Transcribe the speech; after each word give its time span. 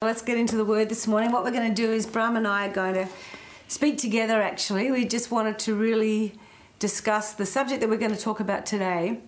Let's 0.00 0.22
get 0.22 0.38
into 0.38 0.56
the 0.56 0.64
word 0.64 0.88
this 0.88 1.08
morning. 1.08 1.32
What 1.32 1.42
we're 1.42 1.50
going 1.50 1.68
to 1.68 1.74
do 1.74 1.92
is 1.92 2.06
Bram 2.06 2.36
and 2.36 2.46
I 2.46 2.68
are 2.68 2.72
going 2.72 2.94
to 2.94 3.08
speak 3.66 3.98
together 3.98 4.40
actually. 4.40 4.92
We 4.92 5.04
just 5.04 5.32
wanted 5.32 5.58
to 5.58 5.74
really 5.74 6.34
discuss 6.78 7.32
the 7.32 7.44
subject 7.44 7.80
that 7.80 7.90
we're 7.90 7.98
going 7.98 8.14
to 8.14 8.20
talk 8.20 8.38
about 8.38 8.64
today. 8.64 9.18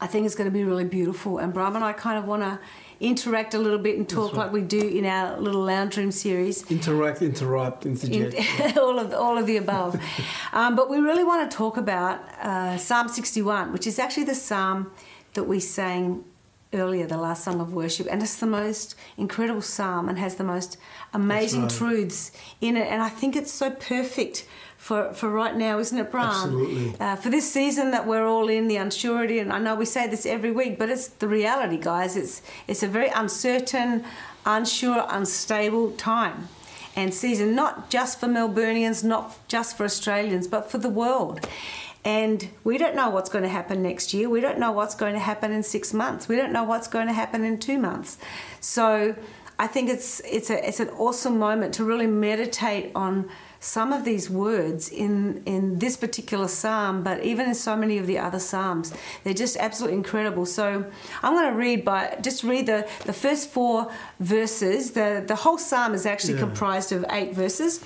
I 0.00 0.08
think 0.08 0.26
it's 0.26 0.34
going 0.34 0.50
to 0.50 0.52
be 0.52 0.64
really 0.64 0.82
beautiful. 0.82 1.38
And 1.38 1.54
Bram 1.54 1.76
and 1.76 1.84
I 1.84 1.92
kind 1.92 2.18
of 2.18 2.24
want 2.24 2.42
to 2.42 2.58
interact 2.98 3.54
a 3.54 3.58
little 3.58 3.78
bit 3.78 3.96
and 3.96 4.08
talk 4.08 4.32
right. 4.32 4.38
like 4.38 4.52
we 4.52 4.60
do 4.60 4.88
in 4.88 5.06
our 5.06 5.38
little 5.38 5.62
lounge 5.62 5.98
room 5.98 6.10
series. 6.10 6.68
Interact, 6.68 7.22
interrupt, 7.22 7.86
interject. 7.86 8.34
In, 8.34 8.76
all 8.78 8.98
of 8.98 9.14
all 9.14 9.38
of 9.38 9.46
the 9.46 9.58
above. 9.58 10.00
um, 10.52 10.74
but 10.74 10.90
we 10.90 10.98
really 10.98 11.22
want 11.22 11.48
to 11.48 11.56
talk 11.56 11.76
about 11.76 12.18
uh, 12.42 12.76
Psalm 12.76 13.06
61, 13.06 13.72
which 13.72 13.86
is 13.86 14.00
actually 14.00 14.24
the 14.24 14.34
psalm 14.34 14.90
that 15.34 15.44
we 15.44 15.60
sang 15.60 16.24
earlier, 16.74 17.06
the 17.06 17.16
last 17.16 17.44
song 17.44 17.60
of 17.60 17.72
worship, 17.72 18.06
and 18.10 18.22
it's 18.22 18.36
the 18.36 18.46
most 18.46 18.94
incredible 19.16 19.62
psalm 19.62 20.08
and 20.08 20.18
has 20.18 20.34
the 20.34 20.44
most 20.44 20.76
amazing 21.12 21.62
right. 21.62 21.70
truths 21.70 22.32
in 22.60 22.76
it. 22.76 22.88
And 22.88 23.02
I 23.02 23.08
think 23.08 23.36
it's 23.36 23.52
so 23.52 23.70
perfect 23.70 24.46
for, 24.76 25.14
for 25.14 25.30
right 25.30 25.56
now, 25.56 25.78
isn't 25.78 25.98
it, 25.98 26.10
Brian? 26.10 26.28
Absolutely. 26.28 27.00
Uh, 27.00 27.16
for 27.16 27.30
this 27.30 27.50
season 27.50 27.90
that 27.92 28.06
we're 28.06 28.26
all 28.26 28.48
in, 28.48 28.68
the 28.68 28.76
unsurety, 28.76 29.40
and 29.40 29.52
I 29.52 29.58
know 29.58 29.74
we 29.74 29.86
say 29.86 30.08
this 30.08 30.26
every 30.26 30.50
week, 30.50 30.78
but 30.78 30.90
it's 30.90 31.08
the 31.08 31.28
reality, 31.28 31.78
guys. 31.78 32.16
It's 32.16 32.42
it's 32.68 32.82
a 32.82 32.88
very 32.88 33.08
uncertain, 33.08 34.04
unsure, 34.44 35.06
unstable 35.08 35.92
time 35.92 36.48
and 36.96 37.12
season, 37.12 37.54
not 37.54 37.90
just 37.90 38.20
for 38.20 38.26
Melburnians, 38.26 39.02
not 39.02 39.36
just 39.48 39.76
for 39.76 39.84
Australians, 39.84 40.46
but 40.46 40.70
for 40.70 40.78
the 40.78 40.88
world. 40.88 41.48
And 42.04 42.48
we 42.64 42.76
don't 42.76 42.94
know 42.94 43.08
what's 43.08 43.30
going 43.30 43.44
to 43.44 43.50
happen 43.50 43.82
next 43.82 44.12
year. 44.12 44.28
We 44.28 44.40
don't 44.40 44.58
know 44.58 44.72
what's 44.72 44.94
going 44.94 45.14
to 45.14 45.20
happen 45.20 45.52
in 45.52 45.62
six 45.62 45.94
months. 45.94 46.28
We 46.28 46.36
don't 46.36 46.52
know 46.52 46.64
what's 46.64 46.86
going 46.86 47.06
to 47.06 47.14
happen 47.14 47.44
in 47.44 47.58
two 47.58 47.78
months. 47.78 48.18
So 48.60 49.16
I 49.58 49.66
think 49.68 49.88
it's 49.88 50.20
it's 50.20 50.50
a 50.50 50.68
it's 50.68 50.80
an 50.80 50.90
awesome 50.90 51.38
moment 51.38 51.74
to 51.74 51.84
really 51.84 52.08
meditate 52.08 52.90
on 52.94 53.30
some 53.60 53.94
of 53.94 54.04
these 54.04 54.28
words 54.28 54.88
in 54.88 55.42
in 55.46 55.78
this 55.78 55.96
particular 55.96 56.48
psalm, 56.48 57.02
but 57.02 57.22
even 57.24 57.46
in 57.46 57.54
so 57.54 57.76
many 57.76 57.96
of 57.96 58.06
the 58.06 58.18
other 58.18 58.40
psalms, 58.40 58.92
they're 59.22 59.32
just 59.32 59.56
absolutely 59.56 59.96
incredible. 59.96 60.44
So 60.44 60.84
I'm 61.22 61.32
going 61.32 61.50
to 61.50 61.56
read 61.56 61.84
by 61.84 62.18
just 62.20 62.42
read 62.42 62.66
the 62.66 62.86
the 63.06 63.12
first 63.12 63.48
four 63.48 63.90
verses. 64.18 64.90
the 64.90 65.24
The 65.26 65.36
whole 65.36 65.58
psalm 65.58 65.94
is 65.94 66.04
actually 66.04 66.34
yeah. 66.34 66.40
comprised 66.40 66.90
of 66.92 67.04
eight 67.10 67.32
verses 67.32 67.80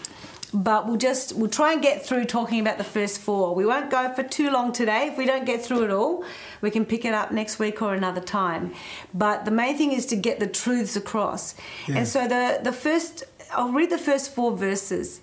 but 0.52 0.86
we'll 0.86 0.96
just 0.96 1.34
we'll 1.34 1.50
try 1.50 1.72
and 1.72 1.82
get 1.82 2.04
through 2.04 2.24
talking 2.24 2.60
about 2.60 2.78
the 2.78 2.84
first 2.84 3.20
four. 3.20 3.54
We 3.54 3.66
won't 3.66 3.91
go 3.91 4.12
for 4.14 4.22
too 4.22 4.50
long 4.50 4.72
today. 4.72 5.08
If 5.08 5.18
we 5.18 5.27
don't 5.27 5.44
get 5.44 5.62
through 5.62 5.84
it 5.84 5.90
all 5.90 6.24
we 6.60 6.70
can 6.70 6.84
pick 6.84 7.05
it 7.05 7.14
up 7.14 7.30
next 7.30 7.58
week 7.58 7.80
or 7.82 7.94
another 7.94 8.20
time. 8.20 8.72
But 9.14 9.44
the 9.44 9.50
main 9.50 9.77
thing 9.77 9.92
is 9.92 10.06
to 10.06 10.16
get 10.16 10.40
the 10.40 10.46
truths 10.46 10.96
across. 10.96 11.55
Yeah. 11.86 11.98
and 11.98 12.08
so 12.08 12.27
the 12.27 12.60
the 12.62 12.72
first 12.72 13.24
i'll 13.52 13.72
read 13.72 13.90
the 13.90 13.98
first 13.98 14.34
four 14.34 14.56
verses. 14.56 15.20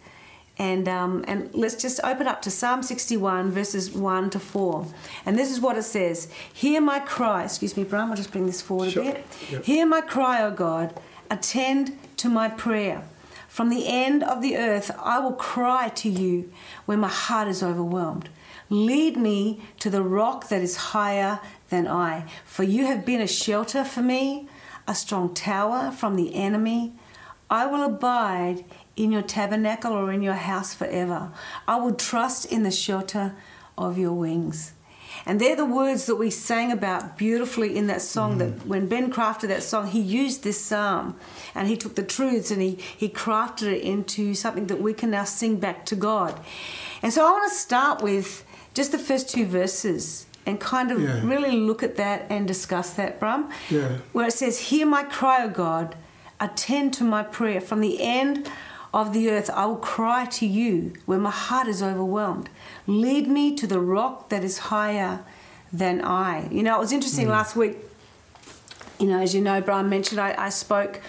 And 0.58 0.88
um, 0.88 1.26
and 1.28 1.54
let's 1.54 1.76
just 1.76 2.00
open 2.02 2.28
up 2.28 2.42
to 2.44 2.52
Psalm 2.52 2.82
61 2.82 3.52
verses 3.52 3.92
1 3.92 4.30
to 4.30 4.40
4 4.40 4.88
and 5.26 5.38
this 5.38 5.52
is 5.52 5.60
what 5.60 5.78
it 5.78 5.84
says. 5.84 6.30
Hear 6.54 6.80
my 6.80 7.00
cry. 7.00 7.44
Excuse 7.44 7.76
me 7.76 7.84
Brian 7.84 8.10
I'll 8.10 8.16
just 8.16 8.32
bring 8.32 8.46
this 8.46 8.62
forward 8.62 8.92
sure. 8.92 9.04
a 9.04 9.06
bit. 9.14 9.26
Yep. 9.52 9.64
hear 9.66 9.86
my 9.86 10.00
cry 10.00 10.42
O 10.44 10.52
God. 10.52 10.98
Attend 11.30 11.98
to 12.18 12.30
my 12.30 12.48
prayer 12.48 13.04
from 13.56 13.70
the 13.70 13.88
end 13.88 14.22
of 14.22 14.42
the 14.42 14.58
earth, 14.58 14.92
I 15.02 15.18
will 15.20 15.32
cry 15.32 15.88
to 15.88 16.10
you 16.10 16.52
when 16.86 17.00
my 17.00 17.08
heart 17.08 17.48
is 17.48 17.64
overwhelmed. 17.64 18.28
Lead 18.70 19.16
me 19.16 19.62
to 19.80 19.90
the 19.90 20.04
rock 20.04 20.50
that 20.50 20.62
is 20.62 20.76
higher 20.92 21.40
than 21.70 21.88
I, 21.88 22.26
for 22.44 22.64
you 22.64 22.86
have 22.88 23.06
been 23.06 23.22
a 23.22 23.28
shelter 23.28 23.86
for 23.86 24.02
me, 24.02 24.50
a 24.90 24.94
strong 24.94 25.34
tower 25.34 25.90
from 25.90 26.18
the 26.18 26.36
enemy. 26.36 26.96
I 27.50 27.66
will 27.68 27.86
abide 27.86 28.66
in 28.98 29.14
your 29.14 29.22
tabernacle 29.22 29.94
or 29.94 30.12
in 30.12 30.22
your 30.22 30.34
house 30.34 30.74
forever. 30.74 31.32
I 31.66 31.78
will 31.78 31.94
trust 31.94 32.52
in 32.52 32.64
the 32.64 32.72
shelter 32.72 33.36
of 33.78 33.98
your 33.98 34.12
wings. 34.12 34.74
And 35.26 35.40
they're 35.40 35.56
the 35.56 35.66
words 35.66 36.06
that 36.06 36.16
we 36.16 36.30
sang 36.30 36.72
about 36.72 37.18
beautifully 37.18 37.76
in 37.76 37.88
that 37.88 38.02
song. 38.02 38.36
Mm. 38.36 38.38
That 38.40 38.68
when 38.68 38.88
Ben 38.88 39.12
crafted 39.12 39.50
that 39.50 39.64
song, 39.64 39.88
he 39.88 40.00
used 40.00 40.44
this 40.44 40.64
psalm 40.64 41.18
and 41.54 41.68
he 41.68 41.78
took 41.78 41.96
the 41.96 42.04
truths 42.04 42.52
and 42.52 42.62
he, 42.62 42.76
he 42.76 43.10
crafted 43.10 43.74
it 43.74 43.82
into 43.82 44.34
something 44.34 44.68
that 44.68 44.82
we 44.82 44.94
can 44.94 45.12
now 45.12 45.24
sing 45.24 45.58
back 45.58 45.86
to 45.88 45.96
God. 45.96 46.40
And 47.02 47.14
so 47.14 47.26
I 47.26 47.32
want 47.32 47.52
to 47.52 47.58
start 47.58 48.02
with 48.02 48.46
just 48.74 48.92
the 48.92 49.00
first 49.00 49.30
two 49.30 49.46
verses 49.46 50.26
and 50.46 50.60
kind 50.60 50.92
of 50.92 51.02
yeah. 51.02 51.22
really 51.24 51.52
look 51.52 51.82
at 51.84 51.96
that 51.96 52.26
and 52.30 52.48
discuss 52.48 52.94
that, 52.94 53.20
Bram. 53.20 53.50
Yeah. 53.70 53.98
Where 54.12 54.28
it 54.28 54.34
says, 54.34 54.60
Hear 54.70 54.86
my 54.86 55.04
cry, 55.04 55.44
O 55.44 55.50
God, 55.50 55.96
attend 56.40 56.94
to 56.96 57.04
my 57.04 57.24
prayer. 57.24 57.62
From 57.62 57.82
the 57.82 58.02
end 58.02 58.50
of 58.94 59.14
the 59.14 59.30
earth, 59.30 59.50
I 59.50 59.66
will 59.66 59.78
cry 59.78 60.26
to 60.26 60.46
you 60.46 60.94
when 61.06 61.22
my 61.22 61.32
heart 61.32 61.68
is 61.68 61.82
overwhelmed. 61.82 62.50
Lead 62.88 63.28
me 63.28 63.56
to 63.56 63.68
the 63.68 63.80
rock 63.80 64.30
that 64.30 64.44
is 64.44 64.58
higher 64.58 65.24
than 65.72 66.02
I. 66.04 66.48
You 66.50 66.64
know, 66.64 66.76
it 66.76 66.80
was 66.80 66.92
interesting 66.92 67.28
mm. 67.28 67.32
last 67.32 67.56
week. 67.56 67.78
You 69.00 69.08
know, 69.08 69.20
as 69.20 69.36
you 69.36 69.42
know, 69.42 69.60
Brian 69.62 69.90
mentioned, 69.90 70.22
I, 70.22 70.36
I 70.38 70.50
spoke 70.50 71.02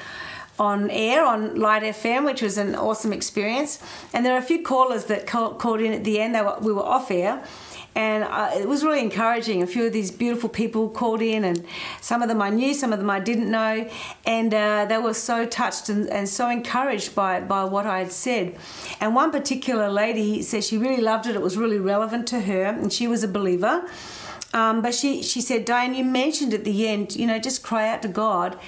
on 0.58 0.90
air 0.90 1.24
on 1.24 1.56
Light 1.56 1.82
FM, 1.82 2.24
which 2.24 2.42
was 2.42 2.58
an 2.58 2.74
awesome 2.74 3.12
experience. 3.12 3.78
And 4.12 4.24
there 4.24 4.34
are 4.34 4.38
a 4.38 4.42
few 4.42 4.62
callers 4.62 5.04
that 5.06 5.26
called 5.26 5.80
in 5.80 5.92
at 5.92 6.04
the 6.04 6.20
end. 6.20 6.34
They 6.34 6.42
were, 6.42 6.56
we 6.60 6.72
were 6.72 6.82
off 6.82 7.10
air, 7.10 7.44
and 7.96 8.24
uh, 8.24 8.50
it 8.54 8.68
was 8.68 8.84
really 8.84 9.00
encouraging. 9.00 9.62
A 9.62 9.66
few 9.66 9.86
of 9.86 9.92
these 9.92 10.10
beautiful 10.10 10.50
people 10.50 10.90
called 10.90 11.22
in, 11.22 11.44
and 11.44 11.64
some 12.02 12.20
of 12.20 12.28
them 12.28 12.42
I 12.42 12.50
knew, 12.50 12.74
some 12.74 12.92
of 12.92 12.98
them 12.98 13.08
I 13.08 13.20
didn't 13.20 13.50
know, 13.50 13.88
and 14.26 14.52
uh, 14.52 14.84
they 14.84 14.98
were 14.98 15.14
so 15.14 15.46
touched 15.46 15.88
and, 15.88 16.06
and, 16.10 16.28
so 16.28 16.50
encouraged 16.50 17.14
by 17.14 17.40
by 17.40 17.64
what 17.64 17.86
I 17.86 18.00
had 18.00 18.12
said. 18.12 18.54
And 19.00 19.14
one 19.14 19.32
particular 19.32 19.88
lady 19.88 20.42
said 20.42 20.62
she 20.62 20.76
really 20.76 21.02
loved 21.02 21.26
it; 21.26 21.34
it 21.34 21.42
was 21.42 21.56
really 21.56 21.78
relevant 21.78 22.28
to 22.28 22.40
her, 22.40 22.64
and 22.64 22.92
she 22.92 23.08
was 23.08 23.24
a 23.24 23.28
believer. 23.28 23.88
Um, 24.52 24.82
but 24.82 24.94
she 24.94 25.22
she 25.22 25.40
said, 25.40 25.64
Diane, 25.64 25.94
you 25.94 26.04
mentioned 26.04 26.52
at 26.52 26.64
the 26.64 26.86
end, 26.86 27.16
you 27.16 27.26
know, 27.26 27.38
just 27.38 27.62
cry 27.62 27.88
out 27.88 28.02
to 28.02 28.08
God 28.08 28.58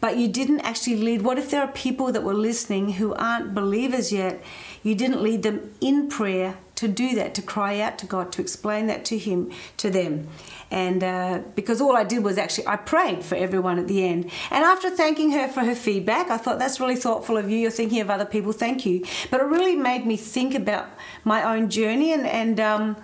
but 0.00 0.18
you 0.18 0.28
didn't 0.28 0.60
actually 0.60 0.96
lead. 0.96 1.22
What 1.22 1.38
if 1.38 1.50
there 1.50 1.62
are 1.62 1.72
people 1.72 2.12
that 2.12 2.22
were 2.22 2.34
listening 2.34 2.92
who 2.92 3.14
aren't 3.14 3.54
believers 3.54 4.12
yet? 4.12 4.44
You 4.82 4.94
didn't 4.94 5.22
lead 5.22 5.42
them 5.42 5.72
in 5.80 6.10
prayer 6.10 6.58
to 6.76 6.88
do 6.88 7.14
that, 7.14 7.34
to 7.34 7.42
cry 7.42 7.80
out 7.80 7.98
to 7.98 8.06
God, 8.06 8.32
to 8.32 8.40
explain 8.40 8.86
that 8.88 9.04
to 9.06 9.18
Him, 9.18 9.52
to 9.76 9.90
them. 9.90 10.28
And 10.70 11.04
uh, 11.04 11.40
because 11.54 11.80
all 11.80 11.96
I 11.96 12.04
did 12.04 12.24
was 12.24 12.36
actually, 12.36 12.66
I 12.66 12.76
prayed 12.76 13.24
for 13.24 13.36
everyone 13.36 13.78
at 13.78 13.86
the 13.86 14.04
end. 14.04 14.30
And 14.50 14.64
after 14.64 14.90
thanking 14.90 15.30
her 15.32 15.46
for 15.46 15.60
her 15.60 15.74
feedback, 15.74 16.30
I 16.30 16.36
thought 16.36 16.58
that's 16.58 16.80
really 16.80 16.96
thoughtful 16.96 17.36
of 17.36 17.48
you. 17.48 17.58
You're 17.58 17.70
thinking 17.70 18.00
of 18.00 18.10
other 18.10 18.24
people, 18.24 18.52
thank 18.52 18.84
you. 18.84 19.04
But 19.30 19.40
it 19.40 19.44
really 19.44 19.76
made 19.76 20.04
me 20.04 20.16
think 20.16 20.54
about 20.54 20.88
my 21.22 21.42
own 21.42 21.70
journey 21.70 22.12
and, 22.12 22.26
and 22.26 22.58
um, 22.58 22.96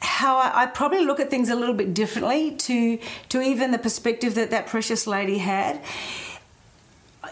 how 0.00 0.38
I, 0.38 0.62
I, 0.62 0.66
probably 0.66 1.04
look 1.04 1.20
at 1.20 1.28
things 1.28 1.48
a 1.48 1.56
little 1.56 1.74
bit 1.74 1.92
differently 1.92 2.52
to 2.52 2.98
to 3.30 3.40
even 3.40 3.72
the 3.72 3.78
perspective 3.78 4.36
that 4.36 4.50
that 4.50 4.66
precious 4.66 5.06
lady 5.06 5.38
had 5.38 5.82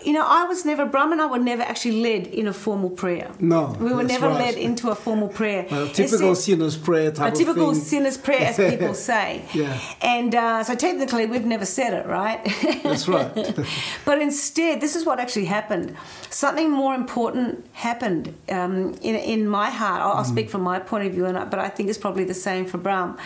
you 0.04 0.12
know, 0.12 0.24
I 0.24 0.44
was 0.44 0.64
never, 0.64 0.86
Bram 0.86 1.12
and 1.12 1.20
I 1.20 1.26
were 1.26 1.38
never 1.38 1.62
actually 1.62 2.02
led 2.02 2.26
in 2.28 2.46
a 2.46 2.52
formal 2.52 2.90
prayer. 2.90 3.30
No. 3.40 3.76
We 3.78 3.92
were 3.92 4.02
never 4.02 4.28
right. 4.28 4.46
led 4.46 4.54
into 4.56 4.90
a 4.90 4.94
formal 4.94 5.28
prayer. 5.28 5.66
A 5.70 5.88
typical 5.88 6.34
sinner's 6.34 6.76
prayer 6.76 7.10
type 7.10 7.32
A 7.32 7.36
typical 7.36 7.74
sinner's 7.74 8.16
prayer, 8.16 8.40
as 8.40 8.56
people 8.70 8.94
say. 8.94 9.44
yeah. 9.52 9.78
And 10.00 10.34
uh, 10.34 10.64
so 10.64 10.74
technically, 10.74 11.26
we've 11.26 11.44
never 11.44 11.64
said 11.64 11.92
it, 11.92 12.06
right? 12.06 12.44
That's 12.82 13.08
right. 13.08 13.34
but 14.04 14.20
instead, 14.20 14.80
this 14.80 14.96
is 14.96 15.04
what 15.04 15.18
actually 15.20 15.46
happened. 15.46 15.96
Something 16.30 16.70
more 16.70 16.94
important 16.94 17.66
happened 17.72 18.34
um, 18.48 18.94
in, 19.02 19.16
in 19.16 19.48
my 19.48 19.70
heart. 19.70 20.02
I'll, 20.02 20.18
I'll 20.18 20.24
mm. 20.24 20.32
speak 20.32 20.50
from 20.50 20.62
my 20.62 20.78
point 20.78 21.06
of 21.06 21.12
view, 21.12 21.24
but 21.24 21.58
I 21.58 21.68
think 21.68 21.88
it's 21.88 21.98
probably 21.98 22.24
the 22.24 22.34
same 22.34 22.66
for 22.66 22.78
Bram 22.78 23.18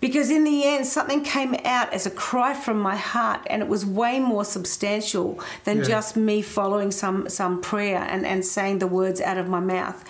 because 0.00 0.30
in 0.30 0.44
the 0.44 0.64
end 0.64 0.86
something 0.86 1.22
came 1.22 1.54
out 1.64 1.92
as 1.92 2.06
a 2.06 2.10
cry 2.10 2.54
from 2.54 2.78
my 2.80 2.96
heart 2.96 3.40
and 3.48 3.62
it 3.62 3.68
was 3.68 3.84
way 3.84 4.18
more 4.18 4.44
substantial 4.44 5.38
than 5.64 5.78
yeah. 5.78 5.84
just 5.84 6.16
me 6.16 6.42
following 6.42 6.90
some 6.90 7.28
some 7.28 7.60
prayer 7.60 7.98
and, 7.98 8.26
and 8.26 8.44
saying 8.44 8.78
the 8.78 8.86
words 8.86 9.20
out 9.20 9.38
of 9.38 9.48
my 9.48 9.60
mouth 9.60 10.04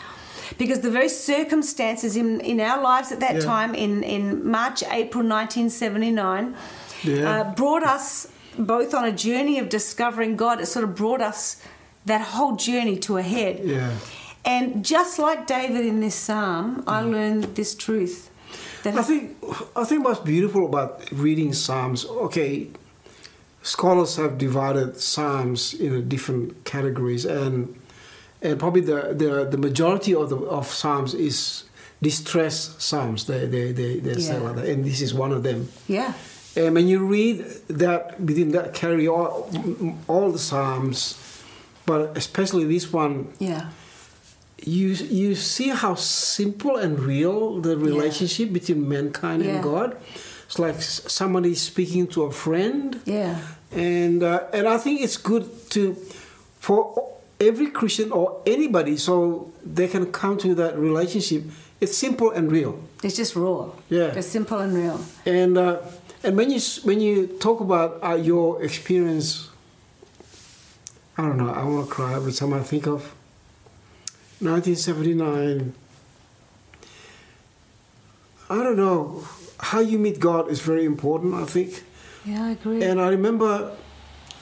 because 0.58 0.80
the 0.80 0.90
very 0.90 1.08
circumstances 1.08 2.16
in, 2.16 2.40
in 2.40 2.60
our 2.60 2.82
lives 2.82 3.12
at 3.12 3.20
that 3.20 3.36
yeah. 3.36 3.40
time 3.40 3.74
in, 3.74 4.02
in 4.02 4.48
march 4.48 4.82
april 4.84 5.24
1979 5.24 6.56
yeah. 7.02 7.40
uh, 7.40 7.54
brought 7.54 7.82
us 7.82 8.28
both 8.58 8.94
on 8.94 9.04
a 9.04 9.12
journey 9.12 9.58
of 9.58 9.68
discovering 9.68 10.36
god 10.36 10.60
it 10.60 10.66
sort 10.66 10.84
of 10.84 10.94
brought 10.94 11.20
us 11.20 11.62
that 12.06 12.20
whole 12.20 12.56
journey 12.56 12.96
to 12.96 13.16
a 13.16 13.22
head 13.22 13.60
yeah. 13.64 13.96
and 14.44 14.84
just 14.84 15.18
like 15.18 15.46
david 15.46 15.84
in 15.84 16.00
this 16.00 16.14
psalm 16.14 16.82
i 16.86 17.02
mm. 17.02 17.10
learned 17.10 17.44
this 17.56 17.74
truth 17.74 18.29
I 18.84 19.02
think 19.02 19.36
I 19.76 19.84
think 19.84 20.04
what's 20.04 20.20
beautiful 20.20 20.66
about 20.66 21.10
reading 21.12 21.52
Psalms, 21.52 22.06
okay, 22.06 22.68
scholars 23.62 24.16
have 24.16 24.38
divided 24.38 24.96
Psalms 24.96 25.74
into 25.74 26.02
different 26.02 26.64
categories, 26.64 27.24
and 27.24 27.74
and 28.42 28.58
probably 28.58 28.80
the 28.80 29.14
the, 29.14 29.46
the 29.50 29.58
majority 29.58 30.14
of 30.14 30.30
the 30.30 30.36
of 30.36 30.66
Psalms 30.66 31.14
is 31.14 31.64
distress 32.02 32.74
Psalms. 32.78 33.26
They 33.26 33.46
they 33.46 33.72
they, 33.72 34.00
they 34.00 34.12
yeah. 34.12 34.28
say 34.28 34.38
like 34.38 34.56
that, 34.56 34.66
and 34.66 34.84
this 34.84 35.00
is 35.00 35.12
one 35.14 35.32
of 35.32 35.42
them. 35.42 35.68
Yeah. 35.86 36.14
And 36.56 36.74
when 36.74 36.88
you 36.88 37.06
read 37.06 37.44
that 37.68 38.20
within 38.20 38.50
that 38.52 38.74
carry 38.74 39.06
all, 39.06 39.48
all 40.08 40.32
the 40.32 40.38
Psalms, 40.38 41.16
but 41.86 42.16
especially 42.16 42.64
this 42.64 42.92
one, 42.92 43.28
Yeah. 43.38 43.70
You 44.64 44.88
you 44.88 45.34
see 45.34 45.68
how 45.68 45.94
simple 45.94 46.76
and 46.76 46.98
real 47.00 47.60
the 47.60 47.76
relationship 47.76 48.52
between 48.52 48.88
mankind 48.88 49.44
Yeah. 49.44 49.54
and 49.54 49.62
God. 49.64 49.96
It's 50.46 50.58
like 50.58 50.80
somebody 50.82 51.54
speaking 51.54 52.06
to 52.08 52.24
a 52.24 52.32
friend, 52.32 53.00
Yeah. 53.06 53.38
and 53.70 54.22
uh, 54.22 54.40
and 54.52 54.66
I 54.66 54.78
think 54.78 55.00
it's 55.00 55.16
good 55.16 55.44
to 55.70 55.94
for 56.58 57.06
every 57.40 57.68
Christian 57.70 58.10
or 58.12 58.42
anybody, 58.46 58.96
so 58.96 59.50
they 59.64 59.86
can 59.88 60.10
come 60.12 60.36
to 60.38 60.54
that 60.56 60.76
relationship. 60.78 61.44
It's 61.80 61.96
simple 61.96 62.30
and 62.32 62.50
real. 62.52 62.78
It's 63.02 63.16
just 63.16 63.34
raw. 63.36 63.70
Yeah. 63.88 64.12
It's 64.18 64.26
simple 64.26 64.58
and 64.58 64.74
real. 64.74 65.00
And 65.24 65.56
uh, 65.56 65.78
and 66.24 66.36
when 66.36 66.50
you 66.50 66.60
when 66.84 67.00
you 67.00 67.26
talk 67.38 67.60
about 67.60 68.02
uh, 68.02 68.16
your 68.20 68.62
experience, 68.62 69.48
I 71.16 71.22
don't 71.22 71.36
know. 71.38 71.50
I 71.50 71.64
want 71.64 71.88
to 71.88 71.94
cry 71.94 72.14
every 72.14 72.32
time 72.32 72.52
I 72.52 72.60
think 72.62 72.86
of 72.86 73.14
1979. 74.40 75.74
I 78.48 78.56
don't 78.62 78.76
know 78.76 79.24
how 79.58 79.80
you 79.80 79.98
meet 79.98 80.18
God 80.18 80.50
is 80.50 80.60
very 80.60 80.84
important. 80.84 81.34
I 81.34 81.44
think, 81.44 81.84
Yeah, 82.24 82.44
I 82.46 82.50
agree. 82.52 82.82
and 82.82 83.00
I 83.00 83.08
remember 83.08 83.72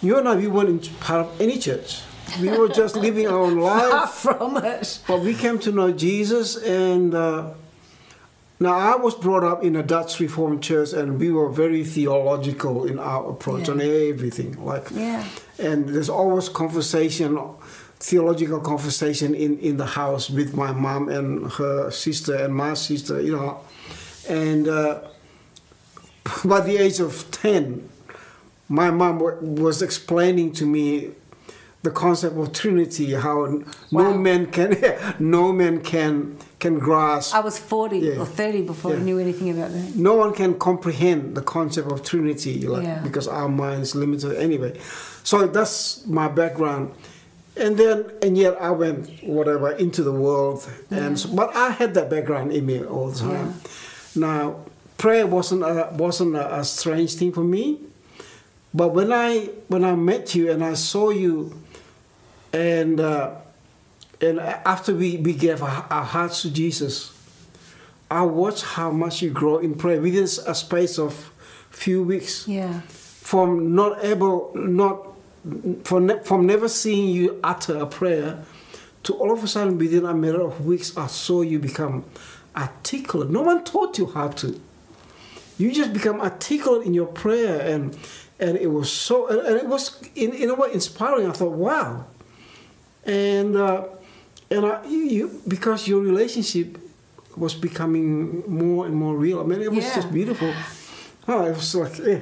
you 0.00 0.16
and 0.16 0.28
I 0.28 0.36
we 0.36 0.46
weren't 0.46 0.88
part 1.00 1.26
of 1.26 1.40
any 1.40 1.58
church. 1.58 2.00
We 2.40 2.48
were 2.56 2.68
just 2.68 2.94
living 2.94 3.26
our 3.26 3.38
own 3.40 3.58
Far 3.60 3.90
life. 4.00 4.10
from 4.10 4.56
it. 4.58 5.00
But 5.08 5.20
we 5.20 5.34
came 5.34 5.58
to 5.60 5.72
know 5.72 5.90
Jesus, 5.92 6.56
and 6.56 7.14
uh, 7.14 7.50
now 8.60 8.74
I 8.74 8.96
was 8.96 9.14
brought 9.14 9.44
up 9.44 9.64
in 9.64 9.74
a 9.76 9.82
Dutch 9.82 10.20
Reformed 10.20 10.62
church, 10.62 10.92
and 10.92 11.18
we 11.18 11.32
were 11.32 11.48
very 11.48 11.84
theological 11.84 12.84
in 12.86 12.98
our 12.98 13.30
approach 13.30 13.66
Yeah. 13.66 13.74
on 13.74 13.80
everything. 13.80 14.62
Like, 14.64 14.88
Yeah. 14.94 15.24
and 15.58 15.88
there's 15.88 16.10
always 16.10 16.48
conversation, 16.48 17.38
theological 18.00 18.60
conversation 18.60 19.34
in 19.34 19.58
in 19.58 19.76
the 19.76 19.86
house 19.86 20.30
with 20.30 20.54
my 20.54 20.72
mom 20.72 21.08
and 21.08 21.50
her 21.52 21.90
sister 21.90 22.34
and 22.36 22.54
my 22.54 22.74
sister, 22.74 23.20
you 23.20 23.32
know, 23.36 23.60
and 24.28 24.68
uh, 24.68 25.00
by 26.44 26.60
the 26.60 26.76
age 26.78 27.00
of 27.00 27.28
ten, 27.30 27.88
my 28.68 28.90
mom 28.90 29.18
wa- 29.18 29.34
was 29.40 29.82
explaining 29.82 30.52
to 30.52 30.66
me 30.66 31.10
the 31.82 31.90
concept 31.90 32.36
of 32.36 32.52
Trinity, 32.52 33.14
how 33.14 33.44
n- 33.44 33.64
no 33.92 34.12
man 34.18 34.46
can 34.46 34.76
no 35.18 35.52
man 35.52 35.80
can 35.80 36.36
can 36.58 36.78
grasp, 36.78 37.34
I 37.34 37.40
was 37.40 37.56
40 37.56 37.98
Yeah. 37.98 38.18
or 38.18 38.26
30 38.26 38.62
before 38.62 38.92
I 38.94 38.98
knew 38.98 39.18
anything 39.20 39.50
about 39.50 39.70
that. 39.70 39.94
no 39.94 40.14
one 40.14 40.34
can 40.34 40.58
comprehend 40.58 41.36
the 41.36 41.42
concept 41.42 41.90
of 41.92 42.02
Trinity, 42.02 42.66
like, 42.66 42.82
Yeah. 42.82 42.98
because 43.02 43.28
our 43.28 43.48
minds 43.48 43.94
limited 43.94 44.36
anyway. 44.36 44.76
So 45.22 45.46
that's 45.46 46.04
my 46.06 46.26
background, 46.26 46.90
and 47.58 47.76
then 47.76 48.10
and 48.22 48.36
yet 48.36 48.60
I 48.60 48.70
went 48.70 49.22
whatever 49.22 49.72
into 49.72 50.02
the 50.02 50.12
world, 50.12 50.68
and 50.90 51.18
so, 51.18 51.34
but 51.34 51.54
I 51.54 51.70
had 51.70 51.94
that 51.94 52.08
background 52.10 52.52
in 52.52 52.66
me 52.66 52.84
all 52.84 53.10
the 53.10 53.18
time. 53.18 53.54
Now 54.14 54.64
prayer 54.98 55.26
wasn't 55.26 55.62
a, 55.62 55.88
wasn't 55.92 56.36
a, 56.36 56.58
a 56.58 56.64
strange 56.64 57.14
thing 57.14 57.32
for 57.32 57.44
me, 57.44 57.80
but 58.74 58.88
when 58.88 59.12
I 59.12 59.50
when 59.68 59.84
I 59.84 59.94
met 59.94 60.34
you 60.34 60.50
and 60.50 60.62
I 60.62 60.74
saw 60.74 61.10
you, 61.10 61.58
and 62.52 63.00
uh, 63.00 63.36
and 64.20 64.40
after 64.40 64.94
we, 64.94 65.16
we 65.16 65.32
gave 65.32 65.62
our, 65.62 65.86
our 65.88 66.04
hearts 66.04 66.42
to 66.42 66.50
Jesus, 66.50 67.16
I 68.10 68.22
watched 68.22 68.64
how 68.64 68.90
much 68.90 69.22
you 69.22 69.30
grow 69.30 69.58
in 69.58 69.74
prayer 69.74 70.00
within 70.00 70.24
a 70.24 70.54
space 70.54 70.98
of 70.98 71.30
few 71.70 72.02
weeks. 72.02 72.46
Yeah. 72.48 72.80
From 72.80 73.74
not 73.74 74.04
able, 74.04 74.52
not 74.54 75.07
from 75.84 76.06
ne- 76.06 76.22
from 76.24 76.46
never 76.46 76.68
seeing 76.68 77.08
you 77.08 77.38
utter 77.42 77.76
a 77.78 77.86
prayer, 77.86 78.44
to 79.04 79.14
all 79.14 79.32
of 79.32 79.42
a 79.44 79.48
sudden 79.48 79.78
within 79.78 80.04
a 80.04 80.14
matter 80.14 80.40
of 80.42 80.64
weeks, 80.66 80.96
I 80.96 81.06
saw 81.06 81.42
you 81.42 81.58
become 81.58 82.04
articulate. 82.56 83.30
No 83.30 83.42
one 83.42 83.64
taught 83.64 83.98
you 83.98 84.06
how 84.06 84.28
to. 84.28 84.60
You 85.58 85.72
just 85.72 85.92
become 85.92 86.20
articulate 86.20 86.86
in 86.86 86.94
your 86.94 87.06
prayer, 87.06 87.60
and 87.60 87.96
and 88.38 88.56
it 88.56 88.68
was 88.68 88.90
so, 88.92 89.26
and, 89.28 89.40
and 89.40 89.56
it 89.56 89.66
was 89.66 90.00
in, 90.14 90.32
in 90.32 90.50
a 90.50 90.54
way 90.54 90.68
inspiring. 90.72 91.26
I 91.28 91.32
thought, 91.32 91.52
wow, 91.52 92.04
and 93.04 93.56
uh, 93.56 93.84
and 94.50 94.64
I, 94.66 94.84
you, 94.86 94.98
you 94.98 95.40
because 95.48 95.88
your 95.88 96.00
relationship 96.00 96.78
was 97.36 97.54
becoming 97.54 98.42
more 98.50 98.86
and 98.86 98.94
more 98.94 99.16
real. 99.16 99.40
I 99.40 99.44
mean, 99.44 99.60
it 99.62 99.70
was 99.72 99.84
Yeah. 99.84 99.94
just 99.96 100.12
beautiful. 100.12 100.52
Oh, 101.28 101.44
it 101.46 101.54
was 101.56 101.74
like, 101.74 102.00
eh. 102.00 102.20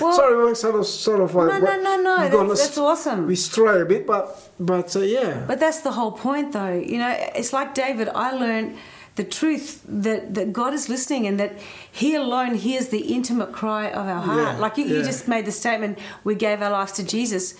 Well- 0.00 0.12
sorry, 0.12 0.36
we're 0.36 0.54
sort 0.54 0.76
of, 0.76 0.86
sort 0.86 1.20
of. 1.20 1.34
No, 1.34 1.46
no, 1.58 1.76
no, 1.82 1.96
no, 1.96 2.16
gone 2.30 2.48
that's- 2.48 2.62
that's 2.66 2.78
awesome. 2.78 3.26
We 3.26 3.36
stray 3.36 3.80
a 3.80 3.84
bit, 3.84 4.06
but 4.06 4.24
but 4.60 4.94
uh, 4.96 5.00
yeah, 5.00 5.44
But 5.46 5.58
that's 5.60 5.80
the 5.80 5.92
whole 5.92 6.12
point, 6.12 6.52
though. 6.52 6.72
You 6.92 6.98
know, 6.98 7.14
it's 7.34 7.52
like 7.52 7.74
David, 7.74 8.08
I 8.14 8.32
learned 8.32 8.76
the 9.16 9.24
truth 9.24 9.80
that, 9.86 10.34
that 10.34 10.52
God 10.52 10.74
is 10.74 10.88
listening 10.88 11.26
and 11.28 11.38
that 11.38 11.52
He 11.92 12.14
alone 12.16 12.54
hears 12.56 12.88
the 12.88 13.14
intimate 13.14 13.52
cry 13.52 13.88
of 13.90 14.06
our 14.08 14.20
heart. 14.20 14.38
Yeah, 14.54 14.58
like 14.58 14.76
you, 14.78 14.84
you 14.86 15.02
just 15.04 15.28
made 15.28 15.44
the 15.46 15.52
statement, 15.52 15.98
we 16.24 16.34
gave 16.34 16.60
our 16.62 16.70
lives 16.70 16.92
to 16.92 17.02
Jesus. 17.04 17.54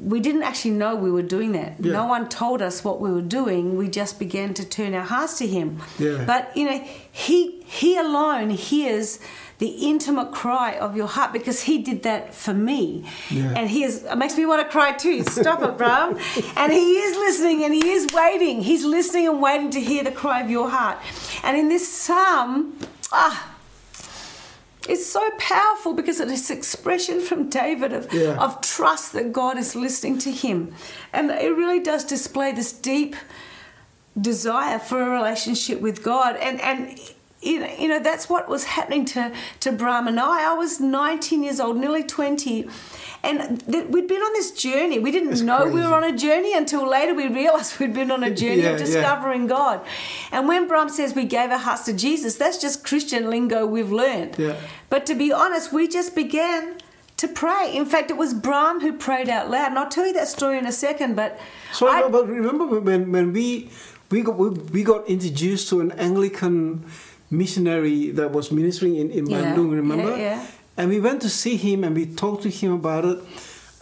We 0.00 0.20
didn't 0.20 0.42
actually 0.42 0.72
know 0.72 0.94
we 0.94 1.10
were 1.10 1.22
doing 1.22 1.52
that. 1.52 1.74
Yeah. 1.80 1.92
No 1.92 2.06
one 2.06 2.28
told 2.28 2.60
us 2.62 2.84
what 2.84 3.00
we 3.00 3.10
were 3.10 3.22
doing. 3.22 3.76
We 3.76 3.88
just 3.88 4.18
began 4.18 4.54
to 4.54 4.64
turn 4.64 4.94
our 4.94 5.04
hearts 5.04 5.38
to 5.38 5.46
Him. 5.46 5.80
Yeah. 5.98 6.24
But, 6.24 6.56
you 6.56 6.64
know, 6.66 6.78
He, 7.10 7.62
he 7.62 7.96
alone 7.96 8.50
hears 8.50 9.18
the 9.58 9.66
intimate 9.68 10.30
cry 10.30 10.76
of 10.78 10.94
your 10.96 11.08
heart 11.08 11.32
because 11.32 11.62
He 11.62 11.78
did 11.78 12.02
that 12.04 12.32
for 12.34 12.54
me. 12.54 13.04
Yeah. 13.30 13.54
And 13.56 13.68
He 13.70 13.82
is, 13.82 14.04
it 14.04 14.16
makes 14.16 14.36
me 14.36 14.46
want 14.46 14.62
to 14.62 14.68
cry 14.70 14.92
too. 14.92 15.24
Stop 15.24 15.62
it, 15.62 15.76
bro. 15.76 16.16
And 16.56 16.72
He 16.72 16.98
is 16.98 17.16
listening 17.16 17.64
and 17.64 17.74
He 17.74 17.90
is 17.90 18.12
waiting. 18.12 18.62
He's 18.62 18.84
listening 18.84 19.26
and 19.26 19.40
waiting 19.42 19.70
to 19.70 19.80
hear 19.80 20.04
the 20.04 20.12
cry 20.12 20.42
of 20.42 20.50
your 20.50 20.68
heart. 20.70 20.98
And 21.42 21.56
in 21.56 21.68
this 21.70 21.88
psalm, 21.90 22.78
ah, 23.10 23.54
it's 24.88 25.06
so 25.06 25.28
powerful 25.38 25.92
because 25.94 26.20
it's 26.20 26.50
expression 26.50 27.20
from 27.20 27.48
David 27.48 27.92
of, 27.92 28.12
Yeah. 28.12 28.36
of 28.44 28.60
trust 28.60 29.12
that 29.12 29.32
God 29.32 29.58
is 29.58 29.74
listening 29.74 30.18
to 30.20 30.30
him. 30.30 30.74
And 31.12 31.30
it 31.30 31.54
really 31.56 31.80
does 31.80 32.04
display 32.04 32.52
this 32.52 32.72
deep 32.72 33.14
desire 34.20 34.78
for 34.78 35.00
a 35.02 35.08
relationship 35.10 35.80
with 35.80 36.02
God. 36.02 36.36
And, 36.36 36.60
and 36.60 36.98
you 37.40 37.60
know, 37.60 37.70
you 37.78 37.88
know, 37.88 38.00
that's 38.00 38.28
what 38.28 38.48
was 38.48 38.64
happening 38.64 39.04
to, 39.06 39.32
to 39.60 39.72
Brahm 39.72 40.08
and 40.08 40.18
I. 40.18 40.50
I 40.50 40.54
was 40.54 40.80
19 40.80 41.42
years 41.44 41.60
old, 41.60 41.76
nearly 41.76 42.02
20. 42.02 42.68
And 43.22 43.64
th- 43.70 43.86
we'd 43.88 44.08
been 44.08 44.20
on 44.22 44.32
this 44.32 44.50
journey. 44.52 44.98
We 44.98 45.10
didn't 45.10 45.32
It's 45.32 45.40
know 45.40 45.66
we 45.66 45.80
were 45.80 45.94
on 45.94 46.04
a 46.04 46.16
journey 46.16 46.52
until 46.54 46.88
later 46.88 47.14
we 47.14 47.28
realized 47.42 47.78
we'd 47.78 47.94
been 47.94 48.10
on 48.10 48.22
a 48.24 48.30
journey 48.42 48.62
Yeah, 48.62 48.70
of 48.70 48.80
yeah. 48.80 48.86
discovering 48.86 49.46
God. 49.46 49.80
And 50.32 50.48
when 50.48 50.66
Brahm 50.68 50.88
says 50.88 51.14
we 51.14 51.24
gave 51.24 51.50
our 51.50 51.58
hearts 51.58 51.84
to 51.86 51.92
Jesus, 51.92 52.36
that's 52.36 52.58
just 52.58 52.84
Christian 52.84 53.30
lingo 53.30 53.66
we've 53.66 53.92
learned. 53.92 54.36
Yeah. 54.38 54.56
But 54.90 55.06
to 55.06 55.14
be 55.14 55.32
honest, 55.32 55.72
we 55.72 55.86
just 55.88 56.14
began 56.16 56.78
to 57.18 57.26
pray. 57.28 57.72
In 57.74 57.84
fact, 57.86 58.10
it 58.10 58.16
was 58.16 58.34
Brahm 58.34 58.80
who 58.80 58.92
prayed 58.92 59.28
out 59.28 59.50
loud. 59.50 59.68
And 59.70 59.78
I'll 59.78 59.88
tell 59.88 60.06
you 60.06 60.12
that 60.14 60.28
story 60.28 60.58
in 60.58 60.66
a 60.66 60.72
second. 60.72 61.14
But 61.16 61.38
So, 61.72 61.86
I- 61.88 62.08
but 62.08 62.26
remember 62.28 62.66
when, 62.66 63.10
when 63.12 63.32
we 63.32 63.70
we 64.10 64.22
got 64.22 64.36
we, 64.38 64.48
we 64.50 64.82
got 64.84 65.06
introduced 65.08 65.68
to 65.70 65.80
an 65.80 65.90
Anglican 65.92 66.84
missionary 67.30 68.10
that 68.12 68.30
was 68.32 68.50
ministering 68.50 68.96
in, 68.96 69.10
in 69.10 69.26
Yeah, 69.26 69.54
Bandung, 69.54 69.70
remember? 69.72 70.10
yeah, 70.16 70.16
yeah. 70.16 70.46
And 70.76 70.88
we 70.90 71.00
went 71.00 71.22
to 71.22 71.28
see 71.28 71.56
him 71.56 71.82
and 71.84 71.94
we 71.96 72.06
talked 72.06 72.42
to 72.44 72.50
him 72.50 72.72
about 72.72 73.04
it, 73.04 73.18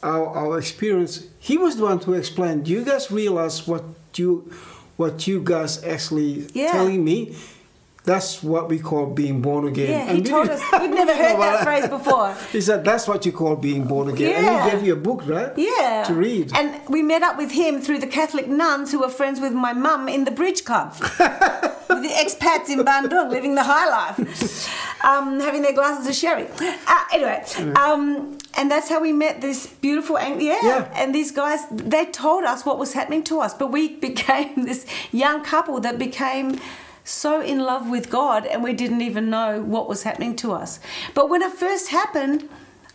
our, 0.03 0.27
our 0.29 0.59
experience. 0.59 1.27
He 1.39 1.57
was 1.59 1.77
the 1.77 1.85
one 1.85 1.99
who 2.01 2.15
explained. 2.15 2.65
Do 2.65 2.73
you 2.73 2.85
guys 2.85 3.11
realize 3.11 3.67
what 3.69 3.85
you 4.17 4.51
what 4.97 5.27
you 5.27 5.43
guys 5.43 5.85
actually 5.85 6.47
Yeah. 6.55 6.73
telling 6.73 7.05
me? 7.05 7.37
That's 8.05 8.41
what 8.41 8.69
we 8.69 8.79
call 8.79 9.07
being 9.07 9.43
born 9.43 9.67
again. 9.67 9.91
yeah, 9.91 10.05
he 10.05 10.11
And 10.11 10.25
we 10.25 10.31
told 10.31 10.49
us. 10.49 10.61
We'd 10.81 10.91
never 10.91 11.13
heard 11.23 11.39
that 11.41 11.65
phrase 11.65 11.89
before. 11.89 12.35
He 12.53 12.61
said 12.63 12.83
that's 12.85 13.07
what 13.09 13.27
you 13.27 13.33
call 13.33 13.57
being 13.57 13.85
born 13.85 14.09
again. 14.09 14.43
And 14.45 14.65
he 14.65 14.71
gave 14.71 14.87
you 14.87 14.93
a 14.95 14.97
book, 15.09 15.27
right? 15.27 15.53
Yeah. 15.57 16.05
To 16.07 16.15
read. 16.15 16.53
And 16.57 16.81
we 16.89 17.03
met 17.03 17.23
up 17.23 17.37
with 17.37 17.51
him 17.51 17.81
through 17.83 17.99
the 17.99 18.07
Catholic 18.07 18.47
nuns 18.49 18.93
who 18.93 19.01
were 19.01 19.11
friends 19.11 19.39
with 19.41 19.53
my 19.53 19.73
mum 19.75 20.09
in 20.09 20.25
the 20.25 20.31
bridge 20.31 20.65
club. 20.65 20.95
the 22.03 22.09
expats 22.09 22.69
in 22.69 22.79
Bandung 22.85 23.31
living 23.31 23.55
the 23.55 23.63
high 23.65 23.89
life, 23.89 25.05
um, 25.05 25.41
having 25.41 25.63
their 25.63 25.73
glasses 25.73 26.07
of 26.07 26.15
sherry. 26.15 26.47
Uh, 26.87 27.05
anyway, 27.13 27.45
um, 27.77 28.39
and 28.57 28.71
that's 28.71 28.89
how 28.89 29.01
we 29.01 29.13
met 29.13 29.41
this 29.41 29.67
beautiful, 29.67 30.17
Ang- 30.19 30.41
yeah, 30.41 30.59
Yeah. 30.63 30.93
And 30.95 31.15
these 31.15 31.31
guys, 31.31 31.61
they 31.71 32.07
told 32.07 32.45
us 32.45 32.65
what 32.65 32.79
was 32.79 32.93
happening 32.95 33.23
to 33.25 33.41
us, 33.41 33.55
but 33.55 33.69
we 33.73 33.89
became 34.09 34.65
this 34.65 34.87
young 35.13 35.43
couple 35.45 35.81
that 35.81 35.99
became 35.99 36.59
so 37.05 37.41
in 37.41 37.61
love 37.61 37.89
with 37.89 38.11
God, 38.11 38.47
and 38.47 38.65
we 38.65 38.73
didn't 38.73 39.01
even 39.03 39.31
know 39.31 39.63
what 39.63 39.89
was 39.89 40.03
happening 40.03 40.35
to 40.37 40.53
us. 40.53 40.81
But 41.15 41.29
when 41.31 41.43
it 41.43 41.53
first 41.53 41.89
happened. 41.89 42.49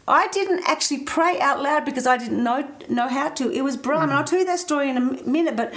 I 0.08 0.28
didn't 0.30 0.64
actually 0.68 1.02
pray 1.02 1.40
out 1.40 1.62
loud 1.62 1.86
because 1.86 2.08
I 2.08 2.18
didn't 2.18 2.44
know 2.44 2.68
know 2.90 3.08
how 3.08 3.30
to. 3.30 3.52
It 3.52 3.62
was 3.62 3.78
Brian. 3.78 4.10
and 4.10 4.14
I'll 4.14 4.24
tell 4.26 4.40
you 4.40 4.46
that 4.46 4.60
story 4.60 4.90
in 4.90 4.98
a 4.98 5.02
minute. 5.38 5.56
But 5.56 5.74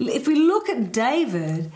if 0.00 0.26
we 0.26 0.34
look 0.34 0.68
at 0.68 0.92
David, 0.92 1.70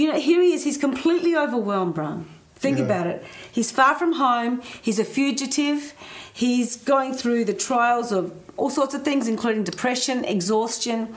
you 0.00 0.10
know, 0.10 0.18
here 0.18 0.40
he 0.40 0.52
is. 0.54 0.64
He's 0.64 0.78
completely 0.78 1.36
overwhelmed, 1.36 1.94
Brian. 1.94 2.26
Think 2.56 2.78
Yeah. 2.78 2.84
about 2.84 3.06
it. 3.06 3.24
He's 3.50 3.70
far 3.70 3.94
from 3.94 4.12
home. 4.14 4.62
He's 4.80 4.98
a 4.98 5.04
fugitive. 5.04 5.94
He's 6.32 6.76
going 6.76 7.12
through 7.14 7.44
the 7.44 7.54
trials 7.54 8.12
of 8.12 8.32
all 8.56 8.70
sorts 8.70 8.94
of 8.94 9.02
things, 9.02 9.28
including 9.28 9.64
depression, 9.64 10.24
exhaustion. 10.24 11.08